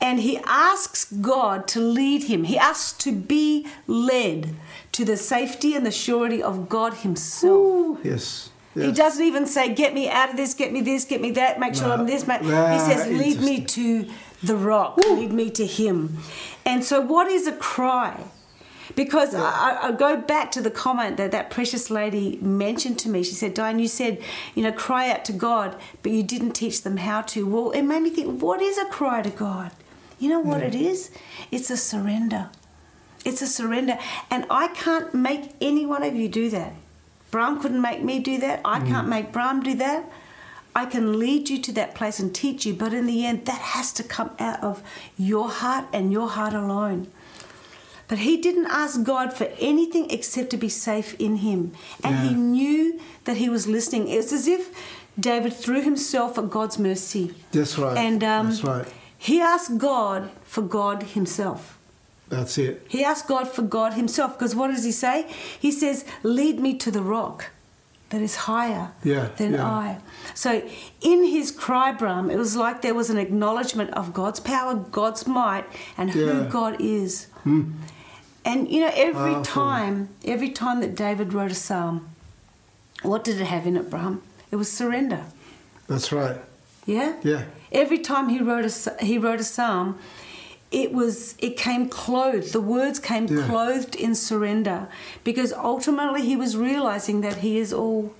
And 0.00 0.20
he 0.20 0.38
asks 0.44 1.06
God 1.06 1.66
to 1.68 1.80
lead 1.80 2.24
him. 2.24 2.44
He 2.44 2.58
asks 2.58 2.92
to 3.04 3.12
be 3.12 3.66
led 3.86 4.54
to 4.92 5.04
the 5.04 5.16
safety 5.16 5.74
and 5.74 5.84
the 5.86 5.90
surety 5.90 6.42
of 6.42 6.68
God 6.68 6.92
Himself. 7.04 7.52
Ooh, 7.52 7.98
yes. 8.02 8.50
He 8.74 8.90
doesn't 8.90 9.24
even 9.24 9.46
say, 9.46 9.72
Get 9.72 9.94
me 9.94 10.08
out 10.10 10.30
of 10.30 10.36
this, 10.36 10.52
get 10.52 10.72
me 10.72 10.80
this, 10.80 11.04
get 11.04 11.20
me 11.20 11.30
that, 11.32 11.60
make 11.60 11.74
sure 11.74 11.88
No. 11.88 11.94
I'm 11.94 12.06
this. 12.06 12.26
Make... 12.26 12.42
Nah, 12.42 12.72
he 12.74 12.78
says, 12.80 13.06
Lead 13.06 13.40
me 13.40 13.64
to 13.64 14.06
the 14.42 14.56
rock, 14.56 14.96
lead 14.98 15.32
me 15.32 15.48
to 15.50 15.64
Him. 15.64 16.18
And 16.64 16.84
so, 16.84 17.00
what 17.00 17.28
is 17.28 17.46
a 17.46 17.52
cry? 17.52 18.24
Because 18.94 19.34
I, 19.34 19.78
I 19.82 19.92
go 19.92 20.16
back 20.16 20.50
to 20.52 20.60
the 20.60 20.70
comment 20.70 21.16
that 21.16 21.30
that 21.30 21.50
precious 21.50 21.90
lady 21.90 22.38
mentioned 22.42 22.98
to 23.00 23.08
me. 23.08 23.22
She 23.22 23.32
said, 23.32 23.54
Diane, 23.54 23.78
you 23.78 23.88
said, 23.88 24.20
you 24.54 24.62
know, 24.62 24.72
cry 24.72 25.10
out 25.10 25.24
to 25.26 25.32
God, 25.32 25.76
but 26.02 26.12
you 26.12 26.22
didn't 26.22 26.52
teach 26.52 26.82
them 26.82 26.98
how 26.98 27.22
to. 27.22 27.46
Well, 27.46 27.70
it 27.70 27.82
made 27.82 28.02
me 28.02 28.10
think, 28.10 28.42
what 28.42 28.60
is 28.60 28.76
a 28.76 28.84
cry 28.86 29.22
to 29.22 29.30
God? 29.30 29.72
You 30.18 30.28
know 30.28 30.40
what 30.40 30.62
it 30.62 30.74
is? 30.74 31.10
It's 31.50 31.70
a 31.70 31.76
surrender. 31.76 32.50
It's 33.24 33.42
a 33.42 33.46
surrender. 33.46 33.98
And 34.30 34.46
I 34.50 34.68
can't 34.68 35.14
make 35.14 35.52
any 35.60 35.86
one 35.86 36.02
of 36.02 36.14
you 36.14 36.28
do 36.28 36.50
that. 36.50 36.74
Brahm 37.30 37.60
couldn't 37.60 37.80
make 37.80 38.02
me 38.02 38.20
do 38.20 38.38
that. 38.38 38.60
I 38.64 38.80
mm. 38.80 38.88
can't 38.88 39.08
make 39.08 39.32
Brahm 39.32 39.62
do 39.62 39.74
that. 39.74 40.04
I 40.74 40.86
can 40.86 41.18
lead 41.18 41.48
you 41.48 41.58
to 41.62 41.72
that 41.72 41.94
place 41.94 42.18
and 42.18 42.34
teach 42.34 42.66
you, 42.66 42.74
but 42.74 42.92
in 42.92 43.06
the 43.06 43.24
end, 43.24 43.46
that 43.46 43.60
has 43.60 43.92
to 43.94 44.02
come 44.02 44.30
out 44.38 44.62
of 44.62 44.82
your 45.16 45.48
heart 45.48 45.86
and 45.92 46.12
your 46.12 46.28
heart 46.28 46.52
alone. 46.52 47.08
But 48.08 48.18
he 48.18 48.36
didn't 48.36 48.66
ask 48.66 49.02
God 49.02 49.32
for 49.32 49.48
anything 49.58 50.10
except 50.10 50.50
to 50.50 50.56
be 50.56 50.68
safe 50.68 51.14
in 51.18 51.36
him. 51.36 51.72
And 52.02 52.18
he 52.28 52.34
knew 52.34 53.00
that 53.24 53.38
he 53.38 53.48
was 53.48 53.66
listening. 53.66 54.08
It's 54.08 54.32
as 54.32 54.46
if 54.46 54.70
David 55.18 55.54
threw 55.54 55.80
himself 55.80 56.36
at 56.36 56.50
God's 56.50 56.78
mercy. 56.78 57.34
That's 57.52 57.78
right. 57.78 57.96
And 57.96 58.22
um, 58.22 58.48
That's 58.48 58.64
right. 58.64 58.86
he 59.16 59.40
asked 59.40 59.78
God 59.78 60.30
for 60.42 60.62
God 60.62 61.02
himself. 61.02 61.78
That's 62.28 62.58
it. 62.58 62.84
He 62.88 63.04
asked 63.04 63.28
God 63.28 63.48
for 63.48 63.62
God 63.62 63.92
Himself 63.92 64.38
because 64.38 64.54
what 64.56 64.68
does 64.68 64.84
He 64.84 64.92
say? 64.92 65.30
He 65.60 65.70
says, 65.70 66.04
Lead 66.22 66.58
me 66.58 66.74
to 66.78 66.90
the 66.90 67.02
rock 67.02 67.50
that 68.14 68.22
is 68.22 68.36
higher 68.36 68.86
Yeah, 69.02 69.28
than 69.38 69.54
yeah. 69.54 69.66
I. 69.66 69.98
So 70.34 70.62
in 71.02 71.24
his 71.24 71.50
cry, 71.50 71.90
Brahm, 71.92 72.30
it 72.30 72.38
was 72.38 72.54
like 72.54 72.80
there 72.80 72.94
was 72.94 73.10
an 73.10 73.18
acknowledgement 73.18 73.90
of 73.94 74.12
God's 74.14 74.38
power, 74.38 74.74
God's 74.76 75.26
might, 75.26 75.64
and 75.98 76.10
who 76.12 76.20
Yeah. 76.24 76.44
Hmm. 76.44 76.48
God 76.58 76.76
is. 76.80 77.26
And 77.44 78.68
you 78.70 78.80
know, 78.82 78.92
every 78.94 79.32
Powerful. 79.34 79.42
time, 79.44 80.08
every 80.24 80.50
time 80.50 80.80
that 80.80 80.94
David 80.94 81.32
wrote 81.32 81.50
a 81.50 81.54
psalm, 81.66 81.96
what 83.02 83.24
did 83.24 83.40
it 83.40 83.46
have 83.46 83.66
in 83.66 83.76
it, 83.76 83.90
Brahm? 83.90 84.22
It 84.52 84.56
was 84.56 84.70
surrender. 84.70 85.22
That's 85.88 86.12
right. 86.12 86.36
Yeah. 86.86 87.14
Yeah. 87.22 87.42
Every 87.72 87.98
time 87.98 88.28
he 88.28 88.38
wrote 88.38 88.64
a 88.70 89.04
he 89.04 89.18
wrote 89.18 89.40
a 89.40 89.44
psalm, 89.56 89.98
it 90.82 90.92
was 90.92 91.14
it 91.38 91.54
came 91.66 91.88
clothed. 91.88 92.52
The 92.52 92.60
words 92.76 92.98
came 93.10 93.24
Yeah. 93.26 93.46
clothed 93.48 93.94
in 94.06 94.12
surrender, 94.14 94.80
because 95.28 95.50
ultimately 95.52 96.22
he 96.30 96.36
was 96.44 96.56
realizing 96.56 97.20
that 97.26 97.36
he 97.46 97.52
is 97.64 97.72
all 97.72 98.12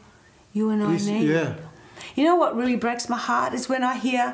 you 0.52 0.64
and 0.70 0.80
I 0.82 0.96
need. 0.96 1.28
yeah. 1.37 1.54
You 2.16 2.25
know 2.28 2.37
what 2.42 2.50
really 2.61 2.76
breaks 2.76 3.08
my 3.08 3.20
heart 3.30 3.50
is 3.58 3.68
when 3.68 3.82
I 3.82 3.94
hear. 4.08 4.26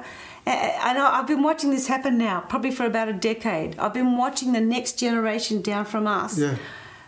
I 0.46 0.90
know 0.96 1.06
I've 1.16 1.26
been 1.26 1.42
watching 1.50 1.70
this 1.70 1.86
happen 1.94 2.14
now, 2.18 2.36
probably 2.52 2.72
for 2.78 2.84
about 2.92 3.08
a 3.08 3.12
decade. 3.30 3.70
I've 3.78 3.94
been 4.00 4.16
watching 4.24 4.52
the 4.52 4.60
next 4.76 4.92
generation 4.98 5.56
down 5.70 5.84
from 5.92 6.06
us 6.06 6.32
Yeah. 6.38 6.54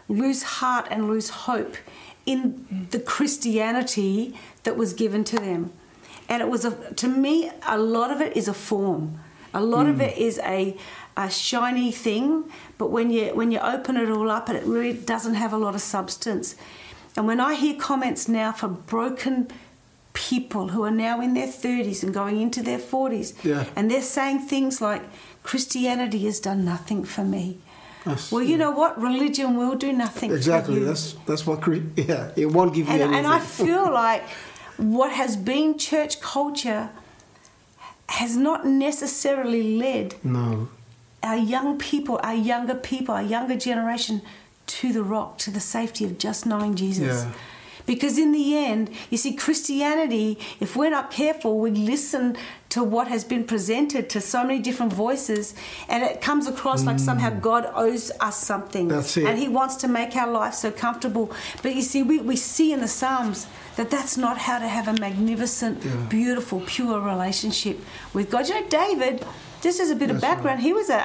lose 0.08 0.42
heart 0.60 0.86
and 0.90 1.08
lose 1.12 1.28
hope 1.48 1.74
in 2.24 2.86
the 2.90 3.00
Christianity 3.00 4.34
that 4.64 4.76
was 4.76 4.92
given 4.92 5.24
to 5.24 5.36
them. 5.36 5.70
And 6.28 6.40
it 6.40 6.48
was 6.48 6.64
a, 6.64 6.72
to 7.02 7.08
me, 7.08 7.50
a 7.66 7.78
lot 7.78 8.10
of 8.10 8.20
it 8.20 8.36
is 8.36 8.48
a 8.48 8.54
form. 8.54 9.18
A 9.54 9.60
lot 9.60 9.86
of 9.86 9.96
mm. 9.96 10.08
it 10.08 10.16
is 10.16 10.38
a, 10.38 10.76
a 11.16 11.30
shiny 11.30 11.92
thing, 11.92 12.44
but 12.78 12.90
when 12.90 13.10
you 13.10 13.34
when 13.34 13.50
you 13.52 13.58
open 13.60 13.96
it 13.96 14.08
all 14.10 14.30
up, 14.30 14.48
it 14.48 14.64
really 14.64 14.92
doesn't 14.92 15.34
have 15.34 15.52
a 15.52 15.58
lot 15.58 15.74
of 15.74 15.80
substance. 15.80 16.56
And 17.16 17.26
when 17.26 17.40
I 17.40 17.54
hear 17.54 17.74
comments 17.74 18.28
now 18.28 18.52
from 18.52 18.82
broken 18.86 19.48
people 20.14 20.68
who 20.68 20.82
are 20.84 20.90
now 20.90 21.20
in 21.20 21.34
their 21.34 21.46
30s 21.46 22.02
and 22.02 22.12
going 22.14 22.40
into 22.40 22.62
their 22.62 22.78
40s, 22.78 23.32
Yeah. 23.44 23.64
and 23.76 23.90
they're 23.90 24.02
saying 24.02 24.40
things 24.40 24.80
like, 24.80 25.02
Christianity 25.42 26.24
has 26.26 26.38
done 26.40 26.64
nothing 26.64 27.04
for 27.04 27.24
me. 27.24 27.58
That's- 28.04 28.32
Well, 28.32 28.42
you 28.42 28.56
know 28.56 28.70
what? 28.70 29.00
Religion 29.00 29.56
will 29.56 29.74
do 29.76 29.92
nothing 29.92 30.30
Exactly. 30.32 30.74
for 30.74 30.80
you. 30.80 30.86
That's 30.86 31.14
that's 31.26 31.46
what. 31.46 31.60
Yeah. 31.96 32.30
It 32.36 32.46
won't 32.52 32.72
give 32.74 32.86
you 32.88 32.92
and, 32.94 33.02
anything. 33.02 33.24
and 33.24 33.26
I 33.26 33.38
feel 33.38 33.90
like 34.04 34.22
what 34.78 35.12
has 35.12 35.36
been 35.36 35.78
church 35.78 36.20
culture 36.20 36.88
has 38.08 38.36
not 38.36 38.66
necessarily 38.66 39.62
led 39.78 40.14
no. 40.24 40.68
Our 41.22 41.36
young 41.36 41.78
people, 41.78 42.18
our 42.22 42.34
younger 42.34 42.74
people, 42.74 43.14
our 43.14 43.22
younger 43.22 43.56
generation 43.56 44.22
to 44.66 44.92
the 44.92 45.02
rock, 45.02 45.38
to 45.38 45.50
the 45.50 45.60
safety 45.60 46.04
of 46.04 46.18
just 46.18 46.46
knowing 46.46 46.74
Jesus. 46.74 47.24
Yeah. 47.24 47.32
Because 47.84 48.16
in 48.16 48.30
the 48.30 48.56
end, 48.56 48.90
you 49.10 49.18
see, 49.18 49.34
Christianity, 49.34 50.38
if 50.60 50.76
we're 50.76 50.90
not 50.90 51.10
careful, 51.10 51.58
we 51.58 51.72
listen 51.72 52.36
to 52.68 52.84
what 52.84 53.08
has 53.08 53.24
been 53.24 53.42
presented 53.42 54.08
to 54.10 54.20
so 54.20 54.44
many 54.44 54.60
different 54.60 54.92
voices, 54.92 55.52
and 55.88 56.04
it 56.04 56.20
comes 56.20 56.46
across 56.46 56.84
like 56.84 57.00
somehow 57.00 57.30
God 57.30 57.68
owes 57.74 58.12
us 58.20 58.36
something. 58.36 58.86
Mm. 58.86 58.90
That's 58.90 59.16
it. 59.16 59.24
And 59.26 59.36
He 59.36 59.48
wants 59.48 59.74
to 59.76 59.88
make 59.88 60.14
our 60.14 60.30
life 60.30 60.54
so 60.54 60.70
comfortable. 60.70 61.32
But 61.62 61.74
you 61.74 61.82
see, 61.82 62.04
we, 62.04 62.20
we 62.20 62.36
see 62.36 62.72
in 62.72 62.80
the 62.80 62.88
Psalms 62.88 63.48
that 63.74 63.90
that's 63.90 64.16
not 64.16 64.38
how 64.38 64.60
to 64.60 64.68
have 64.68 64.86
a 64.86 64.94
magnificent, 65.00 65.84
Yeah. 65.84 65.90
beautiful, 66.08 66.62
pure 66.64 67.00
relationship 67.00 67.80
with 68.14 68.30
God. 68.30 68.48
You 68.48 68.60
know, 68.60 68.66
David, 68.68 69.26
just 69.62 69.80
as 69.80 69.90
a 69.90 69.94
bit 69.96 70.10
of 70.10 70.20
background, 70.20 70.60
he 70.60 70.72
was 70.72 70.90
a, 70.90 71.00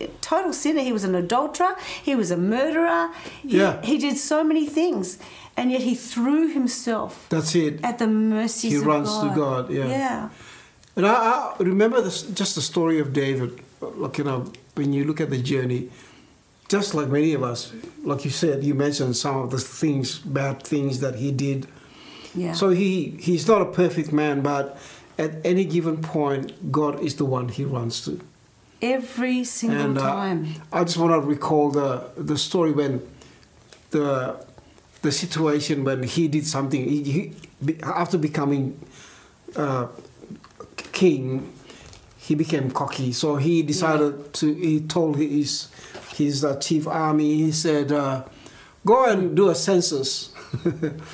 a 0.00 0.06
total 0.20 0.52
sinner. 0.52 0.82
He 0.82 0.92
was 0.92 1.04
an 1.04 1.14
adulterer. 1.14 1.74
He 2.08 2.14
was 2.14 2.30
a 2.30 2.36
murderer. 2.36 3.10
He, 3.42 3.58
Yeah. 3.58 3.80
he 3.82 3.98
did 3.98 4.16
so 4.18 4.44
many 4.44 4.66
things, 4.66 5.18
and 5.56 5.72
yet 5.72 5.80
he 5.82 5.94
threw 5.94 6.48
himself 6.52 7.26
That's 7.30 7.54
it. 7.54 7.80
at 7.82 7.98
the 7.98 8.06
mercy. 8.06 8.68
He 8.68 8.78
runs 8.78 9.08
God. 9.08 9.28
to 9.28 9.34
God, 9.40 9.70
yeah. 9.70 9.86
Yeah. 9.88 10.28
And 10.96 11.06
I, 11.06 11.14
I 11.14 11.54
remember 11.58 12.00
this, 12.02 12.22
just 12.22 12.54
the 12.54 12.60
story 12.62 13.00
of 13.00 13.12
David. 13.12 13.60
Like 13.80 14.18
you 14.18 14.24
know, 14.24 14.52
when 14.74 14.92
you 14.92 15.04
look 15.04 15.20
at 15.20 15.30
the 15.30 15.38
journey, 15.42 15.88
just 16.68 16.94
like 16.94 17.08
many 17.08 17.32
of 17.34 17.42
us, 17.42 17.72
like 18.04 18.24
you 18.24 18.30
said, 18.30 18.62
you 18.62 18.74
mentioned 18.74 19.16
some 19.16 19.36
of 19.36 19.50
the 19.50 19.58
things, 19.58 20.18
bad 20.18 20.62
things 20.62 21.00
that 21.00 21.14
he 21.16 21.32
did. 21.32 21.66
Yeah. 22.34 22.52
So 22.54 22.70
he 22.70 23.16
he's 23.20 23.46
not 23.48 23.60
a 23.62 23.66
perfect 23.82 24.12
man, 24.12 24.42
but 24.42 24.78
at 25.18 25.44
any 25.44 25.64
given 25.64 26.02
point, 26.02 26.72
God 26.72 27.00
is 27.00 27.16
the 27.16 27.24
one 27.24 27.48
he 27.48 27.64
runs 27.64 28.04
to. 28.04 28.20
Every 28.80 29.44
single 29.44 29.80
And 29.80 29.98
uh, 29.98 30.02
time. 30.02 30.54
I 30.72 30.84
just 30.84 30.96
want 30.96 31.12
to 31.12 31.20
recall 31.20 31.70
the 31.70 32.10
the 32.16 32.36
story 32.36 32.72
when 32.72 33.06
the 33.90 34.36
the 35.02 35.12
situation 35.12 35.84
when 35.84 36.02
he 36.02 36.28
did 36.28 36.46
something. 36.46 36.82
He, 36.82 37.02
he 37.02 37.34
after 37.82 38.18
becoming 38.18 38.80
uh, 39.54 39.86
king, 40.76 41.52
he 42.18 42.34
became 42.34 42.70
cocky. 42.70 43.12
So 43.12 43.36
he 43.36 43.62
decided 43.62 44.32
to. 44.34 44.52
He 44.52 44.80
told 44.80 45.16
his 45.16 45.68
his 46.16 46.44
uh, 46.44 46.56
chief 46.58 46.86
army. 46.86 47.36
He 47.36 47.52
said, 47.52 47.92
uh, 47.92 48.24
"Go 48.84 49.04
and 49.06 49.36
do 49.36 49.48
a 49.48 49.54
census." 49.54 50.30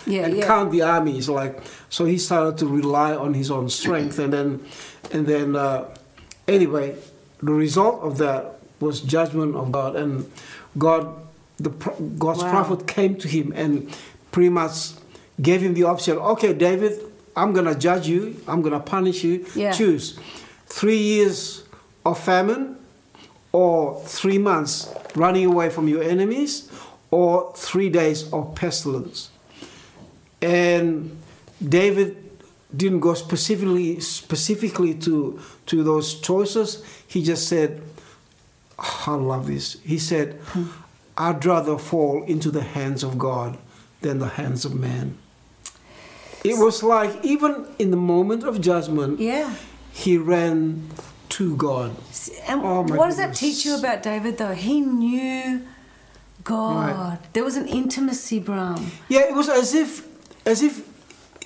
Yeah, 0.06 0.24
and 0.26 0.36
yeah. 0.36 0.46
count 0.46 0.72
the 0.72 0.82
armies 0.82 1.28
like 1.28 1.62
so 1.88 2.04
he 2.04 2.18
started 2.18 2.58
to 2.58 2.66
rely 2.66 3.14
on 3.14 3.34
his 3.34 3.50
own 3.52 3.68
strength 3.70 4.18
and 4.18 4.32
then 4.32 4.60
and 5.12 5.26
then 5.28 5.54
uh, 5.54 5.84
anyway 6.48 6.96
the 7.40 7.52
result 7.52 8.02
of 8.02 8.18
that 8.18 8.58
was 8.80 9.00
judgment 9.00 9.54
of 9.54 9.70
god 9.70 9.94
and 9.94 10.26
god 10.76 11.06
the 11.58 11.70
god's 12.18 12.42
Wow. 12.42 12.50
prophet 12.50 12.88
came 12.88 13.14
to 13.22 13.28
him 13.28 13.52
and 13.54 13.94
pretty 14.32 14.48
much 14.50 14.90
gave 15.40 15.62
him 15.62 15.74
the 15.74 15.84
option 15.84 16.18
okay 16.18 16.52
david 16.52 16.98
i'm 17.36 17.52
gonna 17.52 17.76
judge 17.78 18.08
you 18.08 18.34
i'm 18.48 18.60
gonna 18.60 18.80
punish 18.82 19.22
you 19.22 19.46
Yeah. 19.54 19.70
choose 19.70 20.18
three 20.66 20.98
years 20.98 21.62
of 22.04 22.18
famine 22.18 22.74
or 23.52 24.02
three 24.04 24.38
months 24.38 24.90
running 25.14 25.46
away 25.46 25.70
from 25.70 25.88
your 25.88 26.02
enemies, 26.02 26.68
or 27.10 27.52
three 27.56 27.88
days 27.88 28.30
of 28.32 28.54
pestilence. 28.54 29.30
And 30.40 31.16
David 31.66 32.16
didn't 32.76 33.00
go 33.00 33.14
specifically 33.14 33.98
specifically 34.00 34.94
to 34.94 35.40
to 35.66 35.82
those 35.82 36.20
choices. 36.20 36.84
He 37.06 37.22
just 37.22 37.48
said, 37.48 37.82
"Oh, 38.78 39.04
"I 39.06 39.14
love 39.14 39.46
this." 39.46 39.78
He 39.84 39.98
said, 39.98 40.38
hmm. 40.52 40.66
"I'd 41.16 41.44
rather 41.44 41.78
fall 41.78 42.22
into 42.24 42.50
the 42.50 42.62
hands 42.62 43.02
of 43.02 43.18
God 43.18 43.58
than 44.02 44.18
the 44.18 44.28
hands 44.28 44.64
of 44.64 44.74
man." 44.74 45.16
It 46.44 46.56
was 46.58 46.82
like 46.82 47.24
even 47.24 47.66
in 47.78 47.90
the 47.90 47.96
moment 47.96 48.44
of 48.44 48.60
judgment, 48.60 49.18
Yeah. 49.18 49.54
he 49.92 50.16
ran 50.18 50.88
to 51.30 51.56
God. 51.56 51.96
And 52.46 52.60
Oh, 52.62 52.82
what 52.82 53.08
does 53.08 53.16
that 53.16 53.34
teach 53.34 53.64
you 53.64 53.76
about 53.76 54.02
David, 54.02 54.38
though? 54.38 54.54
He 54.54 54.80
knew 54.80 55.62
God. 56.48 57.18
There 57.34 57.44
was 57.44 57.56
an 57.56 57.68
intimacy, 57.68 58.38
Brahm. 58.40 58.90
Yeah, 59.08 59.28
it 59.30 59.34
was 59.34 59.48
as 59.48 59.74
if, 59.74 59.90
as 60.46 60.62
if 60.62 60.74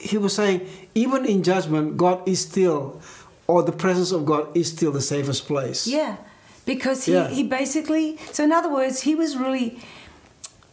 he 0.00 0.16
was 0.18 0.32
saying, 0.34 0.58
even 0.94 1.24
in 1.26 1.42
judgment, 1.42 1.96
God 1.96 2.18
is 2.26 2.40
still, 2.40 3.00
or 3.46 3.62
the 3.62 3.72
presence 3.84 4.12
of 4.12 4.24
God 4.24 4.44
is 4.56 4.66
still 4.70 4.92
the 4.92 5.00
safest 5.00 5.46
place. 5.46 5.86
Yeah, 5.86 6.16
because 6.64 7.04
he, 7.06 7.12
Yeah. 7.12 7.28
he 7.28 7.42
basically, 7.42 8.18
so 8.32 8.44
in 8.44 8.52
other 8.52 8.72
words, 8.72 9.02
he 9.02 9.14
was 9.14 9.36
really, 9.36 9.80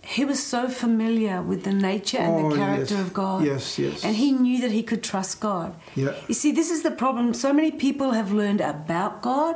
he 0.03 0.25
was 0.25 0.39
so 0.53 0.67
familiar 0.67 1.41
with 1.41 1.63
the 1.63 1.73
nature 1.73 2.17
and 2.17 2.33
Oh, 2.45 2.49
the 2.49 2.55
character 2.55 2.95
yes. 2.95 3.03
of 3.05 3.13
God. 3.13 3.45
Yes, 3.45 3.77
yes. 3.79 4.03
And 4.05 4.15
he 4.15 4.31
knew 4.31 4.59
that 4.61 4.71
he 4.71 4.83
could 4.83 5.03
trust 5.03 5.39
God. 5.39 5.73
Yeah. 5.95 6.13
You 6.27 6.33
see, 6.41 6.51
this 6.51 6.69
is 6.69 6.81
the 6.83 6.91
problem. 6.91 7.33
So 7.33 7.53
many 7.53 7.71
people 7.71 8.11
have 8.11 8.31
learned 8.31 8.61
about 8.61 9.21
God, 9.21 9.55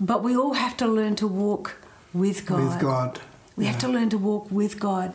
but 0.00 0.22
we 0.22 0.36
all 0.36 0.54
have 0.54 0.76
to 0.82 0.86
learn 0.86 1.14
to 1.16 1.26
walk 1.28 1.76
with 2.12 2.46
God. 2.46 2.62
With 2.64 2.78
God. 2.80 3.20
We 3.56 3.66
have 3.66 3.78
to 3.80 3.88
learn 3.88 4.10
to 4.10 4.18
walk 4.18 4.50
with 4.50 4.80
God. 4.80 5.14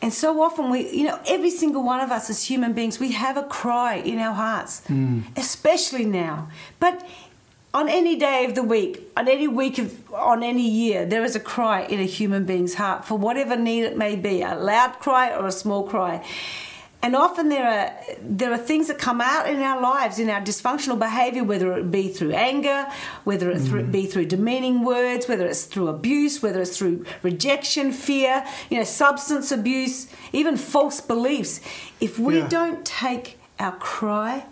And 0.00 0.12
so 0.12 0.40
often 0.42 0.70
we, 0.70 0.88
you 0.90 1.04
know, 1.04 1.18
every 1.26 1.50
single 1.50 1.82
one 1.82 2.00
of 2.00 2.10
us 2.10 2.30
as 2.30 2.44
human 2.44 2.72
beings, 2.72 3.00
we 3.00 3.12
have 3.12 3.36
a 3.36 3.42
cry 3.42 3.96
in 3.96 4.18
our 4.18 4.34
hearts, 4.34 4.86
hmm. 4.86 5.20
especially 5.36 6.04
now. 6.04 6.48
But 6.78 7.04
on 7.74 7.88
any 7.88 8.16
day 8.16 8.44
of 8.44 8.54
the 8.54 8.62
week, 8.62 9.02
on 9.16 9.28
any 9.28 9.48
week 9.48 9.78
of, 9.78 10.12
on 10.12 10.42
any 10.42 10.68
year, 10.68 11.04
there 11.04 11.24
is 11.24 11.34
a 11.34 11.40
cry 11.40 11.82
in 11.82 12.00
a 12.00 12.04
human 12.04 12.44
being's 12.44 12.74
heart 12.74 13.04
for 13.04 13.18
whatever 13.18 13.56
need 13.56 13.82
it 13.82 13.96
may 13.96 14.16
be, 14.16 14.42
a 14.42 14.54
loud 14.54 14.92
cry 15.00 15.34
or 15.34 15.46
a 15.46 15.52
small 15.52 15.82
cry. 15.86 16.24
And 17.00 17.14
often 17.14 17.48
there 17.48 17.66
are 17.66 18.16
there 18.20 18.52
are 18.52 18.58
things 18.58 18.88
that 18.88 18.98
come 18.98 19.20
out 19.20 19.48
in 19.48 19.62
our 19.62 19.80
lives, 19.80 20.18
in 20.18 20.28
our 20.28 20.40
dysfunctional 20.40 20.98
behaviour, 20.98 21.44
whether 21.44 21.72
it 21.78 21.90
be 21.92 22.08
through 22.08 22.32
anger, 22.32 22.88
whether 23.22 23.50
it 23.52 23.60
through, 23.60 23.84
mm. 23.84 23.92
be 23.92 24.06
through 24.06 24.26
demeaning 24.26 24.82
words, 24.84 25.28
whether 25.28 25.46
it's 25.46 25.64
through 25.64 25.86
abuse, 25.88 26.42
whether 26.42 26.60
it's 26.60 26.76
through 26.76 27.04
rejection, 27.22 27.92
fear, 27.92 28.44
you 28.68 28.78
know, 28.78 28.84
substance 28.84 29.52
abuse, 29.52 30.08
even 30.32 30.56
false 30.56 31.00
beliefs. 31.00 31.60
If 32.00 32.18
we 32.18 32.38
Yeah. 32.38 32.48
don't 32.48 32.84
take 32.84 33.38
our 33.60 33.76
cry 33.76 34.44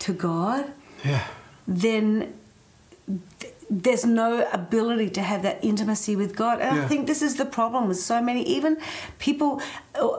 to 0.00 0.12
God, 0.12 0.72
Yeah. 1.02 1.24
then 1.66 2.34
th- 3.40 3.54
there's 3.68 4.04
no 4.04 4.48
ability 4.52 5.10
to 5.10 5.22
have 5.22 5.42
that 5.42 5.58
intimacy 5.62 6.14
with 6.14 6.36
God. 6.36 6.60
And 6.60 6.80
I 6.80 6.86
think 6.86 7.06
this 7.06 7.20
is 7.20 7.36
the 7.36 7.44
problem 7.44 7.88
with 7.88 7.98
so 7.98 8.22
many, 8.22 8.42
even 8.44 8.78
people, 9.18 9.60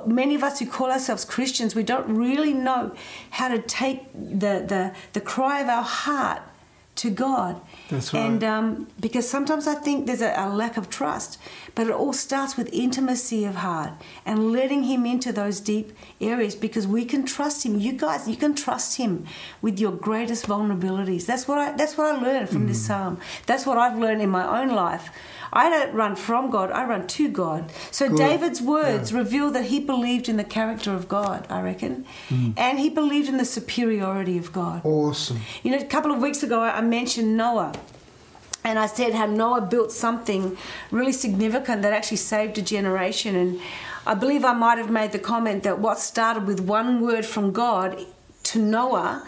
many 0.05 0.35
of 0.35 0.43
us 0.43 0.59
who 0.59 0.65
call 0.65 0.91
ourselves 0.91 1.23
Christians, 1.23 1.73
we 1.73 1.83
don't 1.83 2.07
really 2.13 2.53
know 2.53 2.93
how 3.31 3.47
to 3.47 3.59
take 3.59 4.11
the, 4.13 4.65
the, 4.67 4.93
the 5.13 5.21
cry 5.21 5.61
of 5.61 5.69
our 5.69 5.83
heart 5.83 6.41
to 6.95 7.09
God. 7.09 7.61
That's 7.89 8.13
right. 8.13 8.25
And 8.25 8.43
um, 8.43 8.87
because 8.99 9.29
sometimes 9.29 9.65
I 9.67 9.75
think 9.75 10.07
there's 10.07 10.21
a, 10.21 10.33
a 10.37 10.49
lack 10.49 10.75
of 10.77 10.89
trust, 10.89 11.39
but 11.73 11.87
it 11.87 11.93
all 11.93 12.13
starts 12.13 12.57
with 12.57 12.67
intimacy 12.73 13.45
of 13.45 13.55
heart 13.55 13.91
and 14.25 14.51
letting 14.51 14.83
Him 14.83 15.05
into 15.05 15.31
those 15.31 15.59
deep 15.59 15.93
areas 16.19 16.53
because 16.55 16.85
we 16.85 17.05
can 17.05 17.25
trust 17.25 17.65
Him. 17.65 17.79
You 17.79 17.93
guys, 17.93 18.27
you 18.27 18.35
can 18.35 18.55
trust 18.55 18.97
Him 18.97 19.25
with 19.61 19.79
your 19.79 19.93
greatest 19.93 20.45
vulnerabilities. 20.47 21.25
That's 21.25 21.47
what 21.47 21.57
I. 21.59 21.71
That's 21.77 21.97
what 21.97 22.07
I 22.15 22.19
learned 22.21 22.49
from 22.49 22.65
Mm. 22.65 22.67
this 22.69 22.85
psalm. 22.85 23.19
That's 23.45 23.65
what 23.65 23.77
I've 23.77 23.97
learned 23.97 24.21
in 24.21 24.29
my 24.29 24.61
own 24.61 24.69
life. 24.69 25.09
I 25.53 25.69
don't 25.69 25.93
run 25.93 26.15
from 26.15 26.49
God, 26.49 26.71
I 26.71 26.85
run 26.85 27.07
to 27.07 27.29
God. 27.29 27.71
So 27.91 28.09
Good. 28.09 28.17
David's 28.17 28.61
words 28.61 29.13
reveal 29.13 29.51
that 29.51 29.65
he 29.65 29.79
believed 29.79 30.27
in 30.29 30.37
the 30.37 30.43
character 30.43 30.93
of 30.93 31.07
God, 31.07 31.45
I 31.49 31.61
reckon, 31.61 32.05
Mm. 32.29 32.53
and 32.57 32.79
he 32.79 32.89
believed 32.89 33.29
in 33.29 33.37
the 33.37 33.45
superiority 33.45 34.37
of 34.37 34.51
God. 34.51 34.81
Awesome. 34.85 35.39
You 35.63 35.71
know, 35.71 35.77
a 35.77 35.85
couple 35.85 36.11
of 36.11 36.19
weeks 36.21 36.43
ago, 36.43 36.61
I 36.61 36.81
mentioned 36.81 37.37
Noah. 37.37 37.73
And 38.63 38.77
I 38.77 38.87
said 38.87 39.13
how 39.13 39.27
Noah 39.27 39.61
built 39.61 39.93
something 39.93 40.57
really 40.91 41.13
significant 41.13 41.83
that 41.83 41.93
actually 41.93 42.17
saved 42.17 42.57
a 42.57 42.61
generation. 42.61 43.33
And 43.35 43.61
I 44.05 44.13
believe 44.13 44.43
I 44.43 44.51
might 44.53 44.77
have 44.77 44.89
made 44.89 45.13
the 45.13 45.19
comment 45.19 45.63
that 45.63 45.79
what 45.79 45.99
started 45.99 46.45
with 46.45 46.59
one 46.59 46.99
word 46.99 47.25
from 47.25 47.53
God 47.53 47.97
to 48.43 48.59
Noah 48.59 49.23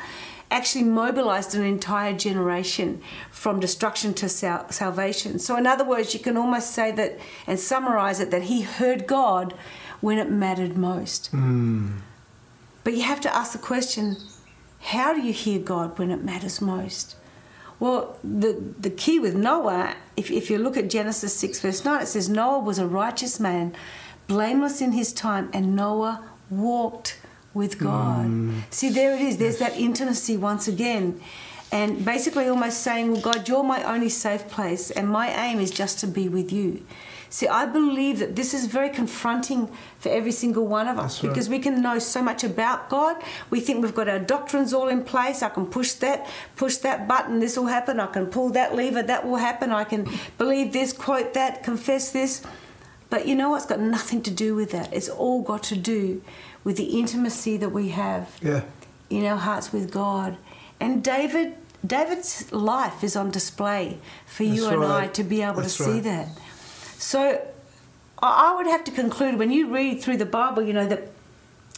actually 0.52 0.84
mobilized 0.84 1.54
an 1.56 1.64
entire 1.64 2.14
generation 2.14 3.02
from 3.32 3.60
destruction 3.60 4.14
to 4.16 4.28
sal- 4.28 4.70
salvation. 4.72 5.40
So, 5.40 5.56
in 5.56 5.68
other 5.68 5.84
words, 5.86 6.14
you 6.14 6.20
can 6.20 6.38
almost 6.38 6.72
say 6.72 6.92
that 6.92 7.20
and 7.46 7.60
summarize 7.60 8.20
it 8.20 8.32
that 8.32 8.44
he 8.44 8.62
heard 8.62 9.08
God 9.08 9.54
when 10.02 10.18
it 10.18 10.30
mattered 10.30 10.78
most. 10.78 11.28
Hmm. 11.28 11.98
But 12.84 12.94
you 12.94 13.04
have 13.04 13.22
to 13.22 13.36
ask 13.36 13.52
the 13.52 13.60
question 13.60 14.18
how 14.82 15.14
do 15.14 15.22
you 15.22 15.34
hear 15.34 15.60
God 15.60 16.00
when 16.00 16.10
it 16.10 16.24
matters 16.24 16.62
most? 16.62 17.16
Well, 17.80 18.18
the, 18.24 18.74
the 18.80 18.90
key 18.90 19.20
with 19.20 19.36
Noah, 19.36 19.96
if, 20.18 20.32
if 20.32 20.50
you 20.50 20.58
look 20.58 20.76
at 20.76 20.90
Genesis 20.90 21.36
6, 21.38 21.60
verse 21.62 21.86
9, 21.86 22.02
it 22.02 22.08
says, 22.08 22.28
Noah 22.28 22.60
was 22.60 22.78
a 22.78 22.88
righteous 22.88 23.40
man, 23.40 23.74
blameless 24.28 24.82
in 24.82 24.92
his 24.92 25.14
time, 25.14 25.50
and 25.54 25.76
Noah 25.76 26.24
walked 26.50 27.20
with 27.54 27.80
God. 27.80 28.28
Mm. 28.28 28.62
See, 28.70 28.90
there 28.90 29.16
it 29.16 29.22
is. 29.22 29.38
There's 29.38 29.58
that 29.60 29.78
intimacy 29.78 30.38
once 30.38 30.68
again. 30.68 31.20
And 31.72 32.04
basically, 32.04 32.48
almost 32.48 32.82
saying, 32.82 33.12
Well, 33.12 33.22
God, 33.22 33.48
you're 33.48 33.64
my 33.64 33.84
only 33.84 34.10
safe 34.10 34.48
place, 34.48 34.90
and 34.90 35.08
my 35.08 35.30
aim 35.30 35.60
is 35.60 35.70
just 35.70 36.00
to 36.00 36.08
be 36.08 36.28
with 36.28 36.52
you. 36.52 36.84
See, 37.32 37.48
I 37.48 37.68
believe 37.68 38.18
that 38.20 38.36
this 38.36 38.56
is 38.56 38.66
very 38.66 38.90
confronting 38.90 39.70
for 40.00 40.10
every 40.10 40.32
single 40.32 40.66
one 40.66 40.88
of 40.88 40.98
us 40.98 41.24
right. 41.24 41.30
because 41.30 41.48
we 41.48 41.60
can 41.60 41.80
know 41.80 42.00
so 42.00 42.24
much 42.24 42.44
about 42.44 42.90
God. 42.90 43.22
We 43.52 43.60
think 43.60 43.84
we've 43.84 43.94
got 43.94 44.10
our 44.10 44.18
doctrines 44.18 44.74
all 44.74 44.88
in 44.88 45.04
place. 45.04 45.44
I 45.44 45.50
can 45.50 45.68
push 45.68 45.92
that, 45.94 46.28
push 46.56 46.78
that 46.78 47.08
button, 47.08 47.40
this 47.40 47.56
will 47.56 47.68
happen. 47.68 48.00
I 48.00 48.08
can 48.08 48.26
pull 48.26 48.50
that 48.52 48.76
lever, 48.76 49.04
that 49.04 49.28
will 49.28 49.36
happen. 49.36 49.72
I 49.72 49.84
can 49.84 50.10
believe 50.40 50.74
this, 50.74 50.92
quote 50.92 51.36
that, 51.36 51.64
confess 51.64 52.12
this. 52.12 52.42
But 53.12 53.28
you 53.28 53.36
know 53.36 53.52
what? 53.52 53.58
It's 53.58 53.66
got 53.68 53.80
nothing 53.80 54.24
to 54.24 54.32
do 54.32 54.56
with 54.56 54.72
that. 54.72 54.92
It's 54.92 55.10
all 55.10 55.44
got 55.44 55.62
to 55.64 55.76
do 55.76 56.24
with 56.64 56.78
the 56.78 57.00
intimacy 57.00 57.58
that 57.58 57.70
we 57.70 57.90
have 57.90 58.38
Yeah. 58.42 58.62
in 59.10 59.26
our 59.26 59.38
hearts 59.38 59.72
with 59.72 59.92
God. 59.92 60.38
And 60.80 61.04
David, 61.04 61.56
David's 61.86 62.52
life 62.52 63.04
is 63.04 63.16
on 63.16 63.32
display 63.32 63.98
for 64.26 64.44
you 64.44 64.62
That's 64.64 64.74
and 64.76 64.84
I 64.86 65.08
to 65.08 65.24
be 65.24 65.42
able 65.42 65.62
That's 65.62 65.78
to 65.78 65.84
see 65.84 65.92
right. 65.92 66.04
that. 66.04 66.28
So 66.98 67.42
I 68.22 68.50
I 68.52 68.56
would 68.56 68.68
have 68.68 68.84
to 68.86 68.92
conclude 68.92 69.38
when 69.40 69.52
you 69.52 69.68
read 69.74 70.02
through 70.02 70.18
the 70.18 70.26
Bible, 70.26 70.62
you 70.64 70.74
know, 70.74 70.86
that 70.88 71.04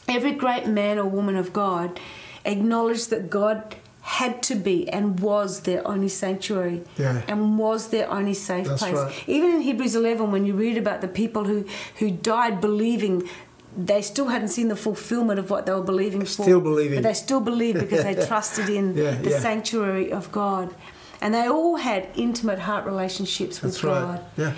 every 0.07 0.31
great 0.31 0.65
man 0.67 0.97
or 0.97 1.05
woman 1.05 1.35
of 1.35 1.53
God 1.53 1.99
acknowledged 2.45 3.09
that 3.11 3.29
God 3.29 3.75
had 4.01 4.41
to 4.41 4.55
be 4.55 4.89
and 4.89 5.19
was 5.19 5.59
their 5.61 5.87
only 5.87 6.09
sanctuary 6.09 6.81
Yeah. 6.97 7.21
and 7.27 7.59
was 7.59 7.89
their 7.89 8.09
only 8.09 8.33
safe 8.33 8.67
That's 8.67 8.81
place. 8.81 8.95
right. 8.95 9.13
Even 9.27 9.51
in 9.51 9.61
Hebrews 9.61 9.95
11, 9.95 10.31
when 10.31 10.43
you 10.47 10.55
read 10.55 10.75
about 10.77 11.01
the 11.01 11.07
people 11.07 11.43
who, 11.45 11.65
who 11.99 12.09
died 12.09 12.59
believing, 12.59 13.29
they 13.77 14.01
still 14.01 14.27
hadn't 14.27 14.49
seen 14.49 14.67
the 14.67 14.75
fulfillment 14.75 15.39
of 15.39 15.49
what 15.49 15.65
they 15.65 15.71
were 15.73 15.81
believing 15.83 16.21
for. 16.21 16.43
Still 16.43 16.61
believing. 16.61 16.97
But 17.01 17.03
they 17.09 17.13
still 17.13 17.39
believed 17.41 17.79
because 17.79 18.03
they 18.03 18.15
trusted 18.27 18.69
in 18.69 18.95
Yeah, 18.97 19.11
the 19.11 19.29
yeah. 19.31 19.39
sanctuary 19.39 20.11
of 20.11 20.31
God. 20.31 20.73
And 21.21 21.33
they 21.33 21.47
all 21.47 21.75
had 21.77 22.07
intimate 22.15 22.59
heart 22.59 22.85
relationships 22.85 23.61
with 23.61 23.73
That's 23.73 23.83
God. 23.83 24.09
right. 24.09 24.21
Yeah. 24.37 24.53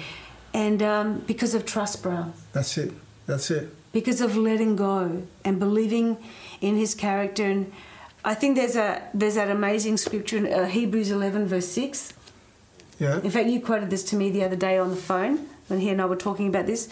And 0.54 0.82
um, 0.82 1.20
because 1.28 1.54
of 1.56 1.66
trust, 1.66 2.02
Brown 2.04 2.34
That's 2.54 2.78
it. 2.78 2.94
That's 3.26 3.50
it. 3.52 3.70
because 3.92 4.22
of 4.22 4.36
letting 4.38 4.76
go 4.76 5.24
and 5.46 5.60
believing 5.60 6.18
in 6.62 6.76
his 6.78 6.94
character 6.96 7.46
and 7.46 7.72
I 8.26 8.34
think 8.36 8.56
there's 8.56 8.76
a 8.78 9.02
there's 9.14 9.36
that 9.36 9.50
amazing 9.50 9.98
scripture 9.98 10.38
in 10.38 10.46
uh, 10.52 10.66
Hebrews 10.66 11.12
11 11.12 11.46
verse 11.48 11.68
6 11.68 12.14
Yeah. 13.00 13.20
in 13.22 13.32
fact 13.32 13.48
you 13.50 13.60
quoted 13.60 13.90
this 13.90 14.04
to 14.12 14.16
me 14.16 14.30
the 14.30 14.44
other 14.46 14.56
day 14.56 14.78
on 14.78 14.90
the 14.92 14.96
phone 14.96 15.48
when 15.68 15.80
he 15.80 15.90
and 15.90 16.02
I 16.02 16.06
were 16.06 16.16
talking 16.16 16.48
about 16.48 16.66
this 16.66 16.88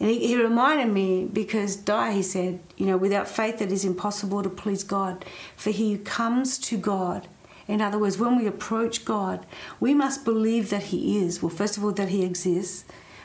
and 0.00 0.10
he, 0.10 0.26
he 0.26 0.36
reminded 0.36 0.92
me 0.92 1.24
because 1.24 1.76
Di 1.76 2.12
he 2.12 2.22
said 2.22 2.60
you 2.76 2.86
know 2.86 2.96
without 2.96 3.28
faith 3.28 3.60
it 3.60 3.72
is 3.72 3.84
impossible 3.84 4.42
to 4.42 4.48
please 4.48 4.82
God 4.84 5.24
for 5.56 5.70
he 5.70 5.92
who 5.92 5.98
comes 5.98 6.58
to 6.58 6.76
God 6.76 7.28
in 7.66 7.80
other 7.80 7.98
words 7.98 8.18
when 8.18 8.36
we 8.36 8.46
approach 8.46 9.04
God 9.04 9.46
we 9.80 9.94
must 9.94 10.24
believe 10.24 10.70
that 10.70 10.84
he 10.84 11.18
is 11.18 11.42
well 11.42 11.50
first 11.50 11.76
of 11.76 11.84
all 11.84 11.92
that 11.92 12.08
he 12.08 12.24
exists 12.24 12.84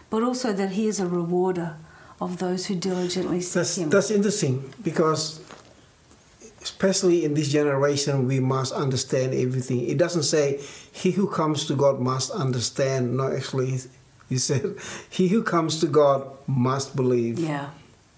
but 0.09 0.23
also 0.23 0.53
that 0.53 0.71
he 0.71 0.87
is 0.87 0.99
a 0.99 1.07
rewarder 1.07 1.77
of 2.21 2.37
those 2.39 2.65
who 2.65 2.75
diligently 2.75 3.41
seek 3.41 3.53
That's 3.53 3.77
him 3.77 3.89
that's 3.89 4.11
interesting 4.11 4.73
because 4.83 5.41
especially 6.61 7.23
in 7.23 7.33
this 7.33 7.49
generation 7.49 8.27
we 8.27 8.39
must 8.39 8.73
understand 8.73 9.33
everything. 9.33 9.87
It 9.87 9.97
doesn't 9.97 10.23
say 10.23 10.59
he 10.91 11.11
who 11.11 11.27
comes 11.27 11.65
to 11.67 11.75
God 11.75 11.99
must 11.99 12.31
understand. 12.31 13.17
No, 13.17 13.31
actually 13.31 13.79
he 14.29 14.37
said 14.37 14.75
he 15.09 15.27
who 15.29 15.41
comes 15.43 15.79
to 15.81 15.87
God 15.87 16.19
must 16.47 16.95
believe. 16.95 17.39
yeah 17.39 17.69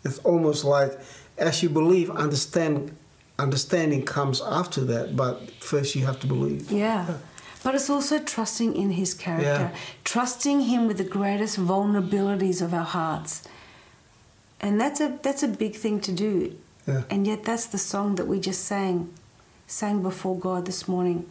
It's 0.04 0.20
almost 0.24 0.64
like 0.66 0.92
as 1.38 1.64
you 1.64 1.70
believe, 1.70 2.10
understand 2.12 2.92
understanding 3.40 4.04
comes 4.06 4.42
after 4.42 4.82
that, 4.86 5.16
but 5.16 5.36
first 5.60 5.96
you 5.96 6.06
have 6.06 6.20
to 6.20 6.28
believe. 6.28 6.72
Yeah. 6.72 7.06
But 7.64 7.74
it's 7.76 7.90
also 7.90 8.20
trusting 8.20 8.76
in 8.76 8.92
his 8.92 9.14
character, 9.14 9.70
Yeah. 9.72 9.78
trusting 10.04 10.62
him 10.72 10.88
with 10.88 10.98
the 10.98 11.10
greatest 11.20 11.58
vulnerabilities 11.58 12.62
of 12.62 12.74
our 12.74 12.90
hearts. 13.00 13.42
And 14.60 14.80
that's 14.82 15.00
a 15.02 15.10
that's 15.26 15.44
a 15.44 15.48
big 15.48 15.76
thing 15.76 16.00
to 16.02 16.12
do. 16.12 16.34
Yeah. 16.88 17.04
And 17.10 17.26
yet 17.28 17.44
that's 17.44 17.66
the 17.66 17.78
song 17.78 18.16
that 18.16 18.28
we 18.28 18.40
just 18.40 18.64
sang, 18.66 19.10
sang 19.68 20.02
before 20.04 20.38
God 20.38 20.66
this 20.66 20.88
morning. 20.88 21.26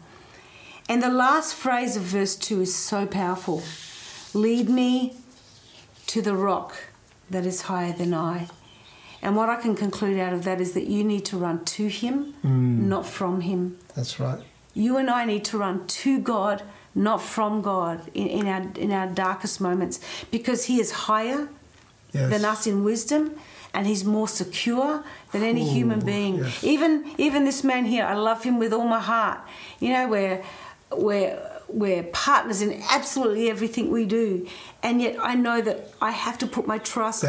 And 0.89 1.01
the 1.01 1.09
last 1.25 1.53
phrase 1.55 1.95
of 1.99 2.03
verse 2.03 2.35
2 2.35 2.61
is 2.61 2.73
so 2.75 3.05
powerful. 3.05 3.61
Lead 4.33 4.69
me 4.69 5.13
to 6.07 6.21
the 6.21 6.35
rock 6.35 6.75
that 7.29 7.45
is 7.45 7.63
higher 7.63 7.93
than 7.93 8.13
I. 8.13 8.47
And 9.21 9.35
what 9.35 9.49
I 9.49 9.55
can 9.61 9.75
conclude 9.75 10.19
out 10.19 10.33
of 10.33 10.43
that 10.45 10.59
is 10.59 10.71
that 10.73 10.87
you 10.87 11.03
need 11.03 11.25
to 11.25 11.37
run 11.37 11.63
to 11.65 11.87
Him, 11.87 12.33
mm. 12.43 12.79
not 12.79 13.05
from 13.05 13.41
Him. 13.41 13.77
That's 13.95 14.19
right. 14.19 14.39
You 14.73 14.97
and 14.97 15.09
I 15.09 15.25
need 15.25 15.45
to 15.45 15.57
run 15.57 15.85
to 15.87 16.19
God, 16.19 16.63
not 16.95 17.21
from 17.21 17.61
God, 17.61 18.09
in, 18.13 18.27
in 18.27 18.47
our 18.47 18.63
in 18.77 18.91
our 18.91 19.07
darkest 19.07 19.61
moments, 19.61 19.99
because 20.31 20.65
He 20.65 20.79
is 20.79 20.91
higher 20.91 21.47
Yes. 22.13 22.29
than 22.29 22.43
us 22.43 22.67
in 22.67 22.83
wisdom, 22.83 23.39
and 23.73 23.87
He's 23.87 24.03
more 24.03 24.27
secure 24.27 25.01
than 25.31 25.43
any 25.43 25.61
Ooh, 25.63 25.73
human 25.73 26.01
being. 26.01 26.35
yes. 26.39 26.61
Even 26.61 27.05
even 27.17 27.45
this 27.45 27.63
man 27.63 27.85
here, 27.85 28.03
I 28.05 28.15
love 28.15 28.43
him 28.43 28.59
with 28.59 28.73
all 28.73 28.85
my 28.85 28.99
heart. 28.99 29.39
You 29.79 29.93
know, 29.93 30.07
we're 30.09 30.43
we're 30.91 31.39
we're 31.73 32.03
partners 32.03 32.61
in 32.61 32.81
absolutely 32.89 33.49
everything 33.49 33.89
we 33.91 34.05
do, 34.05 34.47
and 34.83 35.01
yet 35.01 35.15
I 35.19 35.35
know 35.35 35.61
that 35.61 35.91
I 36.01 36.11
have 36.11 36.37
to 36.39 36.47
put 36.47 36.67
my 36.67 36.77
trust 36.77 37.23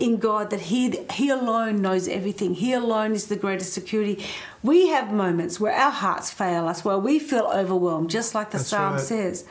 in 0.00 0.16
God. 0.18 0.50
That 0.50 0.60
He 0.60 0.90
He 1.12 1.30
alone 1.30 1.82
knows 1.82 2.08
everything. 2.08 2.54
He 2.54 2.72
alone 2.72 3.12
is 3.12 3.26
the 3.26 3.36
greatest 3.36 3.72
security. 3.72 4.24
We 4.62 4.88
have 4.88 5.12
moments 5.12 5.60
where 5.60 5.74
our 5.74 5.90
hearts 5.90 6.30
fail 6.30 6.66
us, 6.68 6.84
where 6.84 6.98
we 6.98 7.18
feel 7.18 7.50
overwhelmed, 7.54 8.10
just 8.10 8.34
like 8.34 8.50
the 8.50 8.58
That's 8.58 8.68
psalm 8.68 8.94
right. 8.94 9.00
says. 9.00 9.44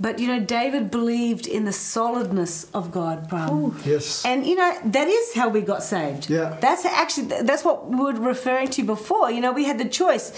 But 0.00 0.18
you 0.18 0.26
know, 0.28 0.40
David 0.40 0.90
believed 0.90 1.46
in 1.46 1.66
the 1.66 1.72
solidness 1.72 2.64
of 2.72 2.90
God, 2.90 3.28
Bram. 3.28 3.78
yes. 3.84 4.24
And 4.24 4.46
you 4.46 4.56
know, 4.56 4.78
that 4.86 5.08
is 5.08 5.34
how 5.34 5.50
we 5.50 5.60
got 5.60 5.82
saved. 5.82 6.30
Yeah. 6.30 6.56
That's 6.60 6.86
actually 6.86 7.42
that's 7.42 7.64
what 7.64 7.90
we 7.90 7.96
were 7.96 8.14
referring 8.14 8.68
to 8.70 8.82
before. 8.82 9.30
You 9.30 9.42
know, 9.42 9.52
we 9.52 9.64
had 9.64 9.78
the 9.78 9.88
choice. 9.88 10.32